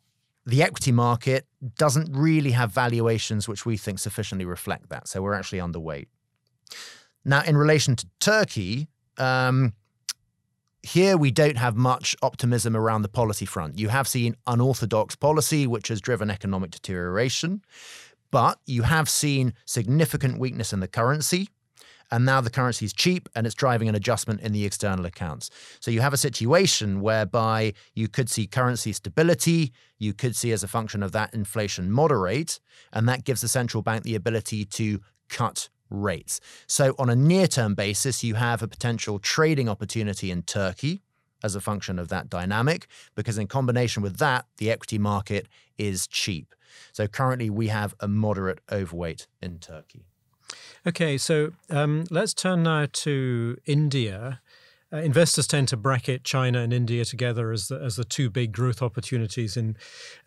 the 0.45 0.63
equity 0.63 0.91
market 0.91 1.45
doesn't 1.77 2.09
really 2.15 2.51
have 2.51 2.71
valuations 2.71 3.47
which 3.47 3.65
we 3.65 3.77
think 3.77 3.99
sufficiently 3.99 4.45
reflect 4.45 4.89
that. 4.89 5.07
So 5.07 5.21
we're 5.21 5.33
actually 5.33 5.59
underweight. 5.59 6.07
Now, 7.25 7.43
in 7.43 7.55
relation 7.55 7.95
to 7.95 8.07
Turkey, 8.19 8.87
um, 9.17 9.73
here 10.81 11.15
we 11.15 11.31
don't 11.31 11.57
have 11.57 11.77
much 11.77 12.15
optimism 12.21 12.75
around 12.75 13.03
the 13.03 13.09
policy 13.09 13.45
front. 13.45 13.79
You 13.79 13.87
have 13.87 14.07
seen 14.07 14.35
unorthodox 14.45 15.15
policy, 15.15 15.65
which 15.65 15.87
has 15.87 16.01
driven 16.01 16.29
economic 16.29 16.71
deterioration, 16.71 17.61
but 18.31 18.59
you 18.65 18.81
have 18.81 19.07
seen 19.07 19.53
significant 19.65 20.39
weakness 20.39 20.73
in 20.73 20.81
the 20.81 20.87
currency, 20.89 21.47
and 22.13 22.25
now 22.25 22.39
the 22.39 22.49
currency 22.51 22.85
is 22.85 22.93
cheap 22.93 23.27
and 23.35 23.47
it's 23.47 23.55
driving 23.55 23.89
an 23.89 23.95
adjustment 23.95 24.39
in 24.41 24.51
the 24.51 24.65
external 24.65 25.03
accounts. 25.03 25.49
So 25.79 25.89
you 25.89 26.01
have 26.01 26.13
a 26.13 26.17
situation 26.17 27.01
whereby 27.01 27.73
you 27.95 28.07
could 28.07 28.29
see 28.29 28.45
currency 28.45 28.93
stability, 28.93 29.73
you 29.97 30.13
could 30.13 30.35
see 30.35 30.51
as 30.51 30.63
a 30.63 30.67
function 30.67 31.01
of 31.01 31.11
that 31.13 31.33
inflation 31.33 31.91
moderate, 31.91 32.59
and 32.91 33.09
that 33.09 33.23
gives 33.23 33.41
the 33.41 33.47
central 33.47 33.81
bank 33.81 34.03
the 34.03 34.13
ability 34.13 34.63
to 34.63 35.01
cut 35.27 35.69
rates. 35.89 36.39
So 36.67 36.93
on 36.99 37.09
a 37.09 37.15
near-term 37.15 37.73
basis, 37.73 38.23
you 38.23 38.35
have 38.35 38.61
a 38.61 38.67
potential 38.67 39.17
trading 39.17 39.67
opportunity 39.67 40.29
in 40.29 40.43
Turkey 40.43 41.01
as 41.43 41.55
a 41.55 41.61
function 41.61 41.97
of 41.97 42.09
that 42.09 42.29
dynamic, 42.29 42.85
because 43.15 43.39
in 43.39 43.47
combination 43.47 44.03
with 44.03 44.17
that, 44.17 44.45
the 44.57 44.69
equity 44.69 44.99
market 44.99 45.47
is 45.79 46.05
cheap. 46.05 46.53
So 46.91 47.07
currently 47.07 47.49
we 47.49 47.69
have 47.69 47.95
a 47.99 48.07
moderate 48.07 48.59
overweight 48.71 49.25
in 49.41 49.57
Turkey. 49.57 50.05
Okay, 50.85 51.17
so 51.17 51.53
um, 51.69 52.03
let's 52.09 52.33
turn 52.33 52.63
now 52.63 52.87
to 52.91 53.57
India. 53.65 54.41
Uh, 54.93 54.97
investors 54.97 55.47
tend 55.47 55.67
to 55.69 55.77
bracket 55.77 56.23
China 56.23 56.59
and 56.59 56.71
India 56.71 57.03
together 57.03 57.51
as 57.51 57.67
the, 57.67 57.79
as 57.79 57.95
the 57.95 58.03
two 58.03 58.29
big 58.29 58.51
growth 58.51 58.81
opportunities 58.81 59.57
in 59.57 59.75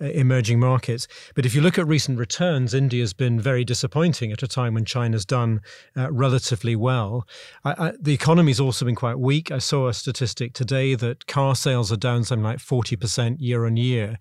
uh, 0.01 0.07
emerging 0.07 0.59
markets. 0.59 1.07
But 1.35 1.47
if 1.47 1.55
you 1.55 1.61
look 1.61 1.79
at 1.79 1.87
recent 1.87 2.19
returns, 2.19 2.75
India 2.75 3.03
has 3.03 3.13
been 3.13 3.39
very 3.39 3.65
disappointing 3.65 4.33
at 4.33 4.43
a 4.43 4.49
time 4.49 4.75
when 4.75 4.85
China's 4.85 5.25
done 5.25 5.61
uh, 5.97 6.11
relatively 6.11 6.75
well. 6.75 7.27
I, 7.65 7.87
I, 7.87 7.93
the 8.01 8.15
economy's 8.15 8.59
also 8.59 8.85
been 8.85 8.97
quite 8.97 9.21
weak. 9.21 9.53
I 9.53 9.59
saw 9.59 9.87
a 9.87 9.95
statistic 9.95 10.53
today 10.53 10.97
that 10.97 11.27
car 11.27 11.55
sales 11.55 11.93
are 11.93 11.97
down 11.97 12.25
something 12.25 12.43
like 12.43 12.59
40% 12.59 13.37
year 13.39 13.67
on 13.67 13.77
year. 13.77 14.19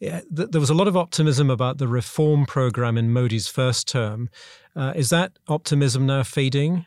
There 0.00 0.60
was 0.60 0.70
a 0.70 0.74
lot 0.74 0.86
of 0.86 0.96
optimism 0.96 1.50
about 1.50 1.78
the 1.78 1.88
reform 1.88 2.46
program 2.46 2.96
in 2.96 3.12
Modi's 3.12 3.48
first 3.48 3.88
term. 3.88 4.30
Uh, 4.76 4.92
is 4.94 5.10
that 5.10 5.32
optimism 5.48 6.06
now 6.06 6.22
fading? 6.22 6.86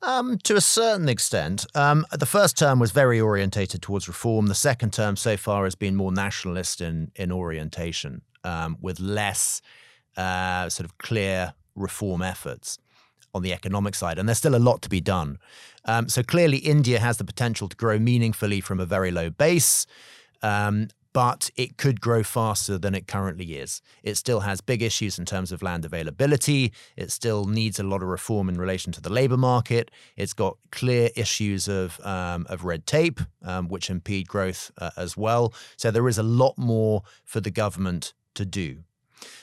Um, 0.00 0.38
to 0.44 0.54
a 0.54 0.60
certain 0.60 1.08
extent. 1.08 1.66
Um, 1.74 2.06
the 2.12 2.26
first 2.26 2.56
term 2.56 2.78
was 2.78 2.92
very 2.92 3.20
orientated 3.20 3.82
towards 3.82 4.06
reform. 4.06 4.46
The 4.46 4.54
second 4.54 4.92
term 4.92 5.16
so 5.16 5.36
far 5.36 5.64
has 5.64 5.74
been 5.74 5.96
more 5.96 6.12
nationalist 6.12 6.80
in, 6.80 7.10
in 7.16 7.32
orientation, 7.32 8.22
um, 8.44 8.78
with 8.80 9.00
less 9.00 9.60
uh, 10.16 10.68
sort 10.68 10.84
of 10.84 10.98
clear 10.98 11.54
reform 11.74 12.22
efforts 12.22 12.78
on 13.34 13.42
the 13.42 13.52
economic 13.52 13.94
side. 13.94 14.18
And 14.18 14.28
there's 14.28 14.38
still 14.38 14.54
a 14.54 14.58
lot 14.58 14.82
to 14.82 14.88
be 14.88 15.00
done. 15.00 15.38
Um, 15.84 16.08
so 16.08 16.22
clearly, 16.22 16.58
India 16.58 17.00
has 17.00 17.16
the 17.16 17.24
potential 17.24 17.68
to 17.68 17.76
grow 17.76 17.98
meaningfully 17.98 18.60
from 18.60 18.78
a 18.78 18.86
very 18.86 19.10
low 19.10 19.30
base. 19.30 19.86
Um, 20.42 20.88
but 21.18 21.50
it 21.56 21.76
could 21.76 22.00
grow 22.00 22.22
faster 22.22 22.78
than 22.78 22.94
it 22.94 23.08
currently 23.08 23.56
is. 23.56 23.82
It 24.04 24.14
still 24.14 24.38
has 24.38 24.60
big 24.60 24.82
issues 24.82 25.18
in 25.18 25.24
terms 25.24 25.50
of 25.50 25.62
land 25.62 25.84
availability. 25.84 26.72
It 26.96 27.10
still 27.10 27.46
needs 27.46 27.80
a 27.80 27.82
lot 27.82 28.04
of 28.04 28.08
reform 28.08 28.48
in 28.48 28.56
relation 28.56 28.92
to 28.92 29.00
the 29.00 29.10
labor 29.10 29.36
market. 29.36 29.90
It's 30.16 30.32
got 30.32 30.58
clear 30.70 31.10
issues 31.16 31.66
of 31.66 31.98
um, 32.06 32.46
of 32.48 32.64
red 32.64 32.86
tape, 32.86 33.20
um, 33.42 33.66
which 33.66 33.90
impede 33.90 34.28
growth 34.28 34.70
uh, 34.78 34.90
as 34.96 35.16
well. 35.16 35.52
So 35.76 35.90
there 35.90 36.06
is 36.06 36.18
a 36.18 36.22
lot 36.22 36.56
more 36.56 37.02
for 37.24 37.40
the 37.40 37.50
government 37.50 38.12
to 38.34 38.46
do. 38.46 38.84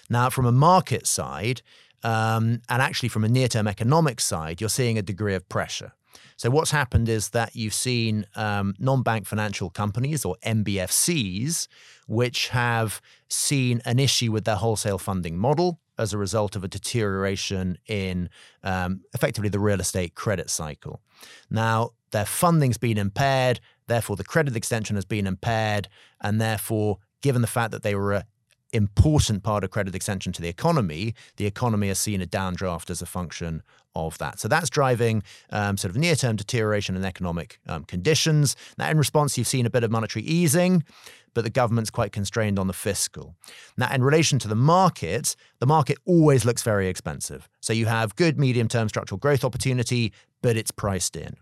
Now, 0.09 0.29
from 0.29 0.45
a 0.45 0.53
market 0.53 1.05
side, 1.05 1.61
um, 2.03 2.61
and 2.69 2.81
actually 2.81 3.09
from 3.09 3.25
a 3.25 3.29
near 3.29 3.49
term 3.49 3.67
economic 3.67 4.21
side, 4.21 4.61
you're 4.61 4.69
seeing 4.69 4.97
a 4.97 5.01
degree 5.01 5.35
of 5.35 5.49
pressure. 5.49 5.91
So 6.37 6.49
what's 6.49 6.71
happened 6.71 7.09
is 7.09 7.29
that 7.29 7.55
you've 7.55 7.73
seen 7.73 8.25
um, 8.35 8.75
non-bank 8.79 9.25
financial 9.25 9.69
companies 9.69 10.25
or 10.25 10.35
NBFCs, 10.45 11.67
which 12.07 12.49
have 12.49 13.01
seen 13.29 13.81
an 13.85 13.99
issue 13.99 14.31
with 14.31 14.45
their 14.45 14.55
wholesale 14.55 14.97
funding 14.97 15.37
model 15.37 15.79
as 15.97 16.13
a 16.13 16.17
result 16.17 16.55
of 16.55 16.63
a 16.63 16.67
deterioration 16.67 17.77
in 17.87 18.29
um, 18.63 19.01
effectively 19.13 19.49
the 19.49 19.59
real 19.59 19.79
estate 19.79 20.13
credit 20.13 20.49
cycle. 20.49 21.01
Now, 21.49 21.91
their 22.11 22.25
funding's 22.25 22.77
been 22.77 22.97
impaired, 22.97 23.59
therefore 23.87 24.15
the 24.15 24.23
credit 24.23 24.55
extension 24.55 24.95
has 24.95 25.05
been 25.05 25.27
impaired, 25.27 25.87
and 26.21 26.39
therefore, 26.39 26.99
given 27.21 27.41
the 27.41 27.47
fact 27.47 27.71
that 27.71 27.83
they 27.83 27.95
were 27.95 28.13
a 28.13 28.25
important 28.73 29.41
part 29.41 29.63
of 29.63 29.71
credit 29.71 29.95
extension 29.95 30.33
to 30.33 30.41
the 30.41 30.49
economy, 30.49 31.15
the 31.37 31.45
economy 31.45 31.87
has 31.87 31.99
seen 31.99 32.21
a 32.21 32.27
downdraft 32.27 32.89
as 32.89 33.01
a 33.01 33.05
function 33.05 33.63
of 33.95 34.17
that. 34.17 34.39
So 34.39 34.47
that's 34.47 34.69
driving 34.69 35.23
um, 35.51 35.77
sort 35.77 35.91
of 35.91 35.97
near 35.97 36.15
term 36.15 36.35
deterioration 36.35 36.95
in 36.95 37.05
economic 37.05 37.59
um, 37.67 37.83
conditions. 37.83 38.55
Now, 38.77 38.89
in 38.89 38.97
response, 38.97 39.37
you've 39.37 39.47
seen 39.47 39.65
a 39.65 39.69
bit 39.69 39.83
of 39.83 39.91
monetary 39.91 40.25
easing, 40.25 40.83
but 41.33 41.43
the 41.43 41.49
government's 41.49 41.89
quite 41.89 42.11
constrained 42.11 42.57
on 42.57 42.67
the 42.67 42.73
fiscal. 42.73 43.35
Now, 43.77 43.93
in 43.93 44.03
relation 44.03 44.39
to 44.39 44.47
the 44.47 44.55
market, 44.55 45.35
the 45.59 45.67
market 45.67 45.97
always 46.05 46.45
looks 46.45 46.63
very 46.63 46.87
expensive. 46.87 47.47
So 47.61 47.73
you 47.73 47.85
have 47.85 48.15
good 48.15 48.39
medium 48.39 48.67
term 48.67 48.89
structural 48.89 49.19
growth 49.19 49.43
opportunity, 49.43 50.13
but 50.41 50.57
it's 50.57 50.71
priced 50.71 51.15
in. 51.15 51.35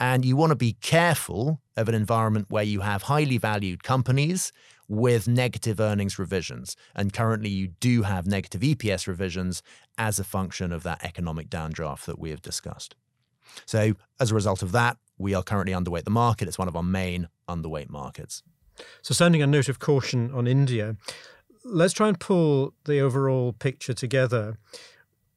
And 0.00 0.24
you 0.24 0.36
want 0.36 0.50
to 0.50 0.56
be 0.56 0.74
careful 0.80 1.60
of 1.76 1.88
an 1.88 1.94
environment 1.94 2.46
where 2.48 2.62
you 2.62 2.80
have 2.80 3.02
highly 3.02 3.38
valued 3.38 3.82
companies 3.82 4.52
with 4.88 5.28
negative 5.28 5.80
earnings 5.80 6.18
revisions. 6.18 6.76
And 6.94 7.12
currently, 7.12 7.50
you 7.50 7.68
do 7.80 8.02
have 8.02 8.26
negative 8.26 8.62
EPS 8.62 9.06
revisions 9.06 9.62
as 9.96 10.18
a 10.18 10.24
function 10.24 10.72
of 10.72 10.82
that 10.82 11.04
economic 11.04 11.50
downdraft 11.50 12.06
that 12.06 12.18
we 12.18 12.30
have 12.30 12.42
discussed. 12.42 12.94
So, 13.66 13.94
as 14.18 14.30
a 14.30 14.34
result 14.34 14.62
of 14.62 14.72
that, 14.72 14.96
we 15.18 15.34
are 15.34 15.42
currently 15.42 15.72
underweight 15.72 16.04
the 16.04 16.10
market. 16.10 16.48
It's 16.48 16.58
one 16.58 16.68
of 16.68 16.76
our 16.76 16.82
main 16.82 17.28
underweight 17.48 17.90
markets. 17.90 18.42
So, 19.02 19.14
sounding 19.14 19.42
a 19.42 19.46
note 19.46 19.68
of 19.68 19.78
caution 19.78 20.30
on 20.32 20.46
India, 20.46 20.96
let's 21.64 21.92
try 21.92 22.08
and 22.08 22.18
pull 22.18 22.74
the 22.84 23.00
overall 23.00 23.52
picture 23.52 23.94
together. 23.94 24.58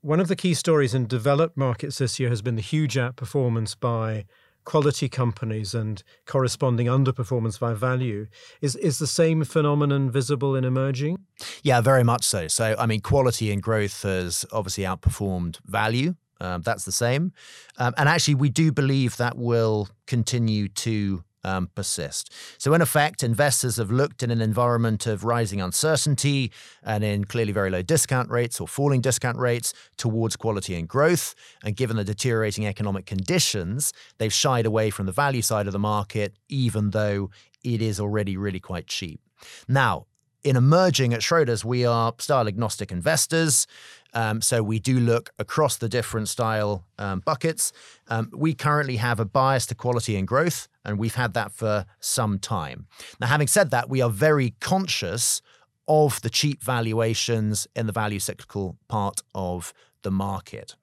One 0.02 0.20
of 0.20 0.28
the 0.28 0.36
key 0.36 0.54
stories 0.54 0.94
in 0.94 1.08
developed 1.08 1.58
markets 1.58 2.00
this 2.00 2.20
year 2.20 2.30
has 2.30 2.42
been 2.42 2.56
the 2.56 2.62
huge 2.62 2.96
outperformance 2.96 3.80
by 3.80 4.26
quality 4.64 5.10
companies 5.10 5.74
and 5.74 6.04
corresponding 6.26 6.88
underperformance 6.88 7.60
by 7.60 7.74
value. 7.74 8.28
Is 8.62 8.76
is 8.76 9.00
the 9.00 9.08
same 9.08 9.44
phenomenon 9.44 10.12
visible 10.12 10.56
in 10.56 10.64
emerging? 10.64 11.18
Yeah, 11.64 11.82
very 11.82 12.04
much 12.04 12.24
so. 12.24 12.48
So, 12.48 12.76
I 12.78 12.86
mean, 12.86 13.02
quality 13.02 13.52
and 13.52 13.62
growth 13.62 14.04
has 14.04 14.46
obviously 14.52 14.84
outperformed 14.84 15.60
value. 15.66 16.16
Um, 16.40 16.62
that's 16.64 16.86
the 16.86 16.92
same. 16.92 17.34
Um, 17.78 17.94
and 17.98 18.10
actually, 18.10 18.36
we 18.36 18.50
do 18.50 18.72
believe 18.72 19.18
that 19.18 19.38
will 19.38 19.90
continue 20.08 20.68
to 20.70 21.24
um, 21.44 21.70
persist. 21.76 22.32
So, 22.58 22.74
in 22.74 22.82
effect, 22.82 23.24
investors 23.24 23.78
have 23.78 23.92
looked 23.92 24.24
in 24.24 24.32
an 24.32 24.42
environment 24.42 25.08
of 25.08 25.24
rising 25.24 25.62
uncertainty 25.62 26.52
and 26.84 27.04
in 27.04 27.26
clearly 27.26 27.52
very 27.52 27.70
low 27.70 27.82
discount 27.82 28.30
rates 28.30 28.60
or 28.60 28.68
falling 28.68 29.02
discount 29.02 29.38
rates 29.38 29.74
towards 29.98 30.36
quality 30.36 30.76
and 30.76 30.88
growth. 30.88 31.36
And 31.64 31.76
given 31.76 31.98
the 31.98 32.04
deteriorating 32.04 32.66
economic 32.66 33.06
conditions, 33.06 33.94
they've 34.18 34.34
shied 34.34 34.66
away 34.66 34.90
from 34.90 35.06
the 35.06 35.12
value 35.12 35.42
side 35.42 35.68
of 35.68 35.74
the 35.74 35.80
market, 35.80 36.38
even 36.50 36.92
though 36.92 37.30
it 37.64 37.82
is 37.82 38.00
already 38.00 38.38
really 38.38 38.60
quite 38.60 38.88
cheap. 38.88 39.22
Now, 39.68 40.08
in 40.44 40.56
emerging 40.56 41.14
at 41.14 41.22
Schroders, 41.22 41.64
we 41.64 41.86
are 41.86 42.14
style 42.18 42.48
agnostic 42.48 42.92
investors. 42.92 43.68
Um, 44.14 44.42
so 44.42 44.62
we 44.62 44.80
do 44.80 45.00
look 45.00 45.32
across 45.40 45.78
the 45.78 45.88
different 45.88 46.28
style 46.28 46.86
um, 46.98 47.22
buckets. 47.22 47.72
Um, 48.10 48.30
we 48.36 48.54
currently 48.54 48.98
have 48.98 49.20
a 49.20 49.26
bias 49.26 49.66
to 49.68 49.76
quality 49.76 50.18
and 50.18 50.28
growth, 50.28 50.68
and 50.84 51.00
we've 51.00 51.16
had 51.16 51.34
that 51.34 51.52
for 51.52 51.86
some 52.00 52.40
time. 52.40 52.88
Now, 53.20 53.28
having 53.28 53.48
said 53.48 53.72
that, 53.72 53.90
we 53.90 54.02
are 54.02 54.10
very 54.10 54.56
conscious 54.60 55.42
of 55.88 56.22
the 56.22 56.30
cheap 56.30 56.62
valuations 56.62 57.68
in 57.76 57.88
the 57.88 57.94
value 57.94 58.20
cyclical 58.20 58.78
part 58.88 59.22
of 59.34 59.74
the 60.04 60.12
market. 60.12 60.76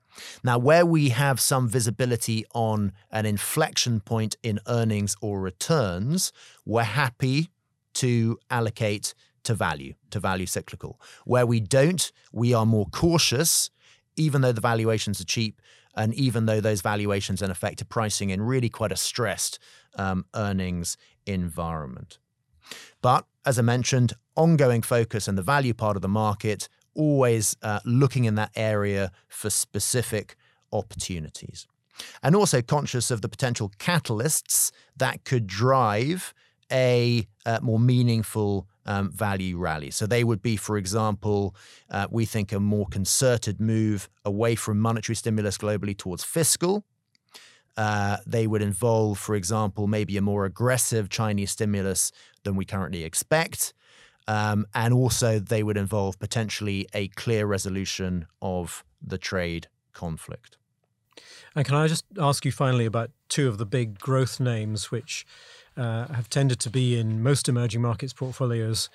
Now, 0.42 0.59
where 0.59 0.85
we 0.85 1.11
have 1.11 1.38
some 1.38 1.68
visibility 1.68 2.44
on 2.55 2.92
an 3.11 3.27
inflection 3.27 4.01
point 4.01 4.37
in 4.42 4.59
earnings 4.66 5.16
or 5.21 5.40
returns, 5.40 6.33
we're 6.64 6.83
happy 6.83 7.51
to 7.94 8.38
allocate 8.51 9.14
to 9.44 9.55
value, 9.55 9.94
to 10.11 10.20
value 10.20 10.46
cyclical. 10.46 11.01
Where 11.24 11.46
we 11.46 11.61
don't, 11.61 12.11
we 12.33 12.55
are 12.55 12.66
more 12.66 12.87
cautious, 12.87 13.70
even 14.16 14.40
though 14.40 14.53
the 14.53 14.61
valuations 14.61 15.20
are 15.20 15.24
cheap, 15.24 15.61
and 15.94 16.14
even 16.14 16.46
though 16.46 16.61
those 16.61 16.81
valuations 16.81 17.42
in 17.42 17.51
effect 17.51 17.83
are 17.83 17.87
pricing 17.87 18.31
in 18.31 18.40
really 18.42 18.68
quite 18.68 18.92
a 18.92 18.96
stressed 18.96 19.59
um, 19.96 20.24
earnings 20.35 20.96
environment. 21.27 22.18
But 23.03 23.24
as 23.44 23.59
I 23.59 23.62
mentioned, 23.62 24.12
ongoing 24.37 24.83
focus 24.83 25.27
in 25.29 25.35
the 25.35 25.42
value 25.42 25.74
part 25.74 25.96
of 25.96 26.03
the 26.03 26.09
market, 26.09 26.68
always 26.94 27.57
uh, 27.62 27.81
looking 27.85 28.24
in 28.24 28.35
that 28.35 28.51
area 28.55 29.11
for 29.29 29.51
specific 29.51 30.37
opportunities. 30.72 31.66
And 32.22 32.37
also 32.37 32.62
conscious 32.62 33.11
of 33.11 33.22
the 33.22 33.29
potential 33.29 33.72
catalysts 33.79 34.70
that 34.96 35.24
could 35.24 35.46
drive 35.46 36.35
a 36.70 37.27
uh, 37.46 37.59
more 37.62 37.81
meaningful 37.81 38.68
um, 38.88 39.12
value 39.12 39.59
rally. 39.59 39.90
So 39.90 40.07
they 40.07 40.24
would 40.24 40.42
be, 40.42 40.57
for 40.57 40.79
example, 40.79 41.55
uh, 41.90 42.07
we 42.11 42.24
think 42.24 42.53
a 42.53 42.59
more 42.59 42.87
concerted 42.87 43.61
move 43.61 44.09
away 44.24 44.55
from 44.55 44.81
monetary 44.81 45.14
stimulus 45.14 45.59
globally 45.59 45.96
towards 45.96 46.24
fiscal. 46.24 46.85
Uh, 47.77 48.16
they 48.27 48.46
would 48.46 48.62
involve, 48.62 49.18
for 49.18 49.37
example, 49.37 49.87
maybe 49.87 50.16
a 50.16 50.22
more 50.22 50.46
aggressive 50.46 51.11
Chinese 51.11 51.51
stimulus 51.53 52.11
than 52.42 52.57
we 52.57 52.64
currently 52.64 53.05
expect. 53.05 53.74
Um, 54.27 54.66
and 54.74 54.92
also, 54.94 55.38
they 55.38 55.62
would 55.62 55.77
involve 55.77 56.18
potentially 56.18 56.88
a 56.94 57.09
clear 57.09 57.46
resolution 57.46 58.27
of 58.40 58.85
the 59.07 59.18
trade 59.18 59.68
conflict. 59.92 60.57
And 61.55 61.64
can 61.64 61.77
I 61.77 61.87
just 61.88 62.05
ask 62.18 62.44
you 62.44 62.53
finally 62.53 62.87
about 62.87 63.11
two 63.29 63.48
of 63.48 63.59
the 63.59 63.66
big 63.66 63.98
growth 63.98 64.40
names 64.40 64.90
which 64.90 65.27
uh, 65.78 66.12
have 66.12 66.28
tended 66.28 66.58
to 66.60 66.70
be 66.70 66.98
in 66.98 67.22
most 67.22 67.48
emerging 67.48 67.80
markets 67.80 68.12
portfolios 68.12 68.88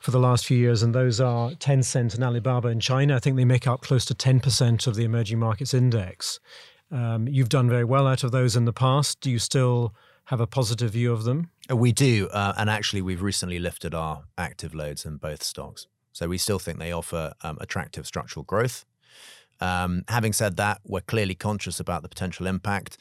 for 0.00 0.10
the 0.10 0.18
last 0.18 0.46
few 0.46 0.56
years, 0.56 0.82
and 0.82 0.94
those 0.94 1.20
are 1.20 1.50
Tencent 1.52 2.14
and 2.14 2.24
Alibaba 2.24 2.68
in 2.68 2.80
China. 2.80 3.16
I 3.16 3.18
think 3.18 3.36
they 3.36 3.44
make 3.44 3.66
up 3.66 3.82
close 3.82 4.04
to 4.06 4.14
10% 4.14 4.86
of 4.86 4.94
the 4.94 5.04
emerging 5.04 5.38
markets 5.38 5.74
index. 5.74 6.40
Um, 6.90 7.28
you've 7.28 7.50
done 7.50 7.68
very 7.68 7.84
well 7.84 8.06
out 8.06 8.24
of 8.24 8.32
those 8.32 8.56
in 8.56 8.64
the 8.64 8.72
past. 8.72 9.20
Do 9.20 9.30
you 9.30 9.38
still 9.38 9.94
have 10.24 10.40
a 10.40 10.46
positive 10.46 10.92
view 10.92 11.12
of 11.12 11.24
them? 11.24 11.50
Uh, 11.70 11.76
we 11.76 11.92
do. 11.92 12.28
Uh, 12.28 12.54
and 12.56 12.70
actually, 12.70 13.02
we've 13.02 13.22
recently 13.22 13.58
lifted 13.58 13.94
our 13.94 14.24
active 14.38 14.74
loads 14.74 15.04
in 15.04 15.18
both 15.18 15.42
stocks. 15.42 15.86
So 16.12 16.28
we 16.28 16.38
still 16.38 16.58
think 16.58 16.78
they 16.78 16.92
offer 16.92 17.34
um, 17.42 17.58
attractive 17.60 18.06
structural 18.06 18.44
growth. 18.44 18.84
Um, 19.60 20.04
having 20.08 20.32
said 20.32 20.56
that, 20.56 20.80
we're 20.84 21.00
clearly 21.00 21.34
conscious 21.34 21.78
about 21.78 22.02
the 22.02 22.08
potential 22.08 22.46
impact 22.46 22.96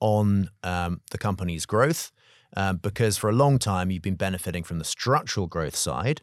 on 0.00 0.50
um, 0.62 1.00
the 1.10 1.18
company's 1.18 1.66
growth 1.66 2.12
um, 2.56 2.78
because 2.78 3.16
for 3.16 3.30
a 3.30 3.32
long 3.32 3.58
time 3.58 3.90
you've 3.90 4.02
been 4.02 4.14
benefiting 4.14 4.64
from 4.64 4.78
the 4.78 4.84
structural 4.84 5.46
growth 5.46 5.76
side. 5.76 6.22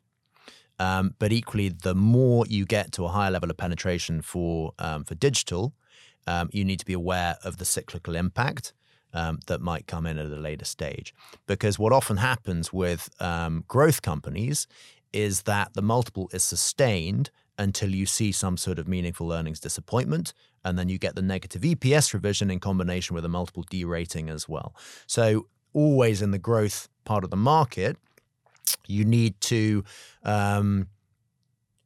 Um, 0.79 1.13
but 1.19 1.31
equally, 1.31 1.69
the 1.69 1.93
more 1.93 2.43
you 2.47 2.65
get 2.65 2.91
to 2.93 3.05
a 3.05 3.09
higher 3.09 3.29
level 3.29 3.51
of 3.51 3.57
penetration 3.57 4.23
for 4.23 4.73
um, 4.79 5.03
for 5.03 5.13
digital, 5.13 5.73
um, 6.25 6.49
you 6.51 6.65
need 6.65 6.79
to 6.79 6.85
be 6.85 6.93
aware 6.93 7.35
of 7.43 7.57
the 7.57 7.65
cyclical 7.65 8.15
impact 8.15 8.73
um, 9.13 9.39
that 9.47 9.61
might 9.61 9.87
come 9.87 10.05
in 10.05 10.17
at 10.17 10.25
a 10.25 10.35
later 10.35 10.65
stage. 10.65 11.13
Because 11.47 11.77
what 11.77 11.93
often 11.93 12.17
happens 12.17 12.73
with 12.73 13.09
um, 13.19 13.63
growth 13.67 14.01
companies 14.01 14.67
is 15.13 15.43
that 15.43 15.73
the 15.73 15.81
multiple 15.81 16.29
is 16.33 16.43
sustained 16.43 17.29
until 17.57 17.93
you 17.93 18.05
see 18.05 18.31
some 18.31 18.57
sort 18.57 18.79
of 18.79 18.87
meaningful 18.87 19.31
earnings 19.31 19.59
disappointment. 19.59 20.33
And 20.63 20.79
then 20.79 20.89
you 20.89 20.97
get 20.97 21.15
the 21.15 21.21
negative 21.21 21.61
EPS 21.61 22.13
revision 22.13 22.49
in 22.49 22.59
combination 22.59 23.13
with 23.13 23.25
a 23.25 23.29
multiple 23.29 23.65
derating 23.69 24.29
as 24.29 24.47
well. 24.47 24.75
So, 25.05 25.47
always 25.73 26.21
in 26.21 26.31
the 26.31 26.39
growth 26.39 26.87
part 27.03 27.23
of 27.23 27.29
the 27.29 27.37
market, 27.37 27.97
you 28.87 29.05
need 29.05 29.39
to 29.41 29.83
um, 30.23 30.87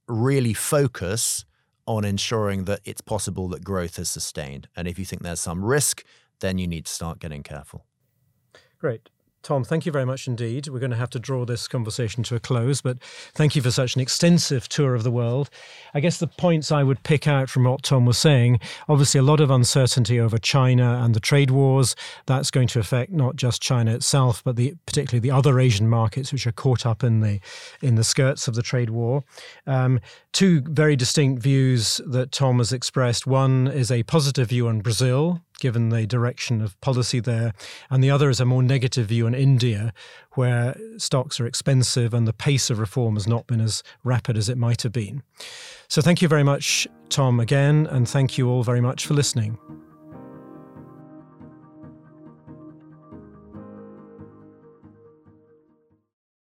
really 0.08 0.54
focus 0.54 1.46
on 1.88 2.04
ensuring 2.04 2.66
that 2.66 2.80
it's 2.84 3.02
possible 3.02 3.48
that 3.50 3.64
growth 3.64 4.00
is 4.00 4.10
sustained. 4.10 4.68
And 4.76 4.88
if 4.88 4.98
you 4.98 5.06
think 5.06 5.22
there's 5.22 5.40
some 5.40 5.64
risk, 5.64 6.04
then 6.40 6.58
you 6.58 6.68
need 6.68 6.86
to 6.86 6.92
start 6.92 7.20
getting 7.20 7.44
careful. 7.44 7.86
Great. 8.80 9.10
Tom, 9.46 9.64
thank 9.64 9.86
you 9.86 9.92
very 9.92 10.06
much 10.06 10.28
indeed. 10.28 10.68
We're 10.70 10.80
going 10.80 10.90
to 10.90 10.98
have 10.98 11.12
to 11.12 11.20
draw 11.20 11.46
this 11.46 11.68
conversation 11.68 12.24
to 12.24 12.36
a 12.36 12.40
close, 12.40 12.82
but 12.82 12.98
thank 13.36 13.56
you 13.56 13.62
for 13.62 13.70
such 13.70 13.94
an 13.94 14.02
extensive 14.02 14.68
tour 14.68 14.96
of 14.96 15.04
the 15.04 15.12
world. 15.12 15.52
I 15.94 16.00
guess 16.00 16.18
the 16.18 16.26
points 16.26 16.72
I 16.72 16.82
would 16.82 17.04
pick 17.04 17.28
out 17.28 17.48
from 17.48 17.66
what 17.66 17.84
Tom 17.84 18.08
was 18.08 18.18
saying 18.18 18.60
obviously, 18.90 19.20
a 19.20 19.24
lot 19.24 19.40
of 19.40 19.52
uncertainty 19.52 20.20
over 20.20 20.40
China 20.40 21.00
and 21.04 21.14
the 21.14 21.20
trade 21.20 21.52
wars. 21.52 21.96
That's 22.26 22.50
going 22.50 22.68
to 22.70 22.80
affect 22.80 23.12
not 23.12 23.36
just 23.36 23.62
China 23.62 23.94
itself, 23.94 24.44
but 24.44 24.56
the, 24.56 24.74
particularly 24.88 25.20
the 25.20 25.36
other 25.36 25.60
Asian 25.60 25.88
markets 25.88 26.32
which 26.32 26.48
are 26.48 26.52
caught 26.52 26.84
up 26.84 27.04
in 27.04 27.20
the, 27.20 27.40
in 27.84 27.94
the 27.96 28.04
skirts 28.04 28.48
of 28.48 28.56
the 28.56 28.64
trade 28.64 28.90
war. 28.90 29.24
Um, 29.68 30.00
two 30.34 30.62
very 30.62 30.96
distinct 30.96 31.44
views 31.44 32.02
that 32.08 32.32
Tom 32.32 32.58
has 32.58 32.74
expressed. 32.74 33.28
One 33.28 33.68
is 33.68 33.92
a 33.92 34.02
positive 34.04 34.50
view 34.50 34.68
on 34.68 34.82
Brazil, 34.82 35.42
given 35.60 35.90
the 35.90 36.06
direction 36.06 36.62
of 36.62 36.80
policy 36.82 37.20
there. 37.20 37.54
And 37.90 38.04
the 38.04 38.12
other 38.12 38.30
is 38.30 38.40
a 38.40 38.46
more 38.46 38.64
negative 38.64 39.08
view 39.08 39.26
on 39.26 39.34
India, 39.34 39.94
where 40.34 40.76
stocks 40.98 41.40
are 41.40 41.48
expensive 41.48 42.14
and 42.14 42.28
the 42.28 42.34
pace 42.34 42.70
of 42.70 42.80
reform 42.80 43.16
has 43.16 43.28
not 43.28 43.48
been 43.48 43.62
as 43.62 43.84
rapid 44.04 44.38
as 44.38 44.50
it 44.50 44.58
might 44.58 44.82
have 44.82 44.92
been. 44.92 45.24
So 45.88 46.02
thank 46.02 46.22
you 46.22 46.28
very 46.28 46.44
much, 46.44 46.88
Tom, 47.10 47.40
again, 47.40 47.88
and 47.88 48.08
thank 48.08 48.38
you 48.38 48.50
all 48.50 48.64
very 48.64 48.82
much 48.82 49.06
for 49.06 49.14
listening. 49.14 49.58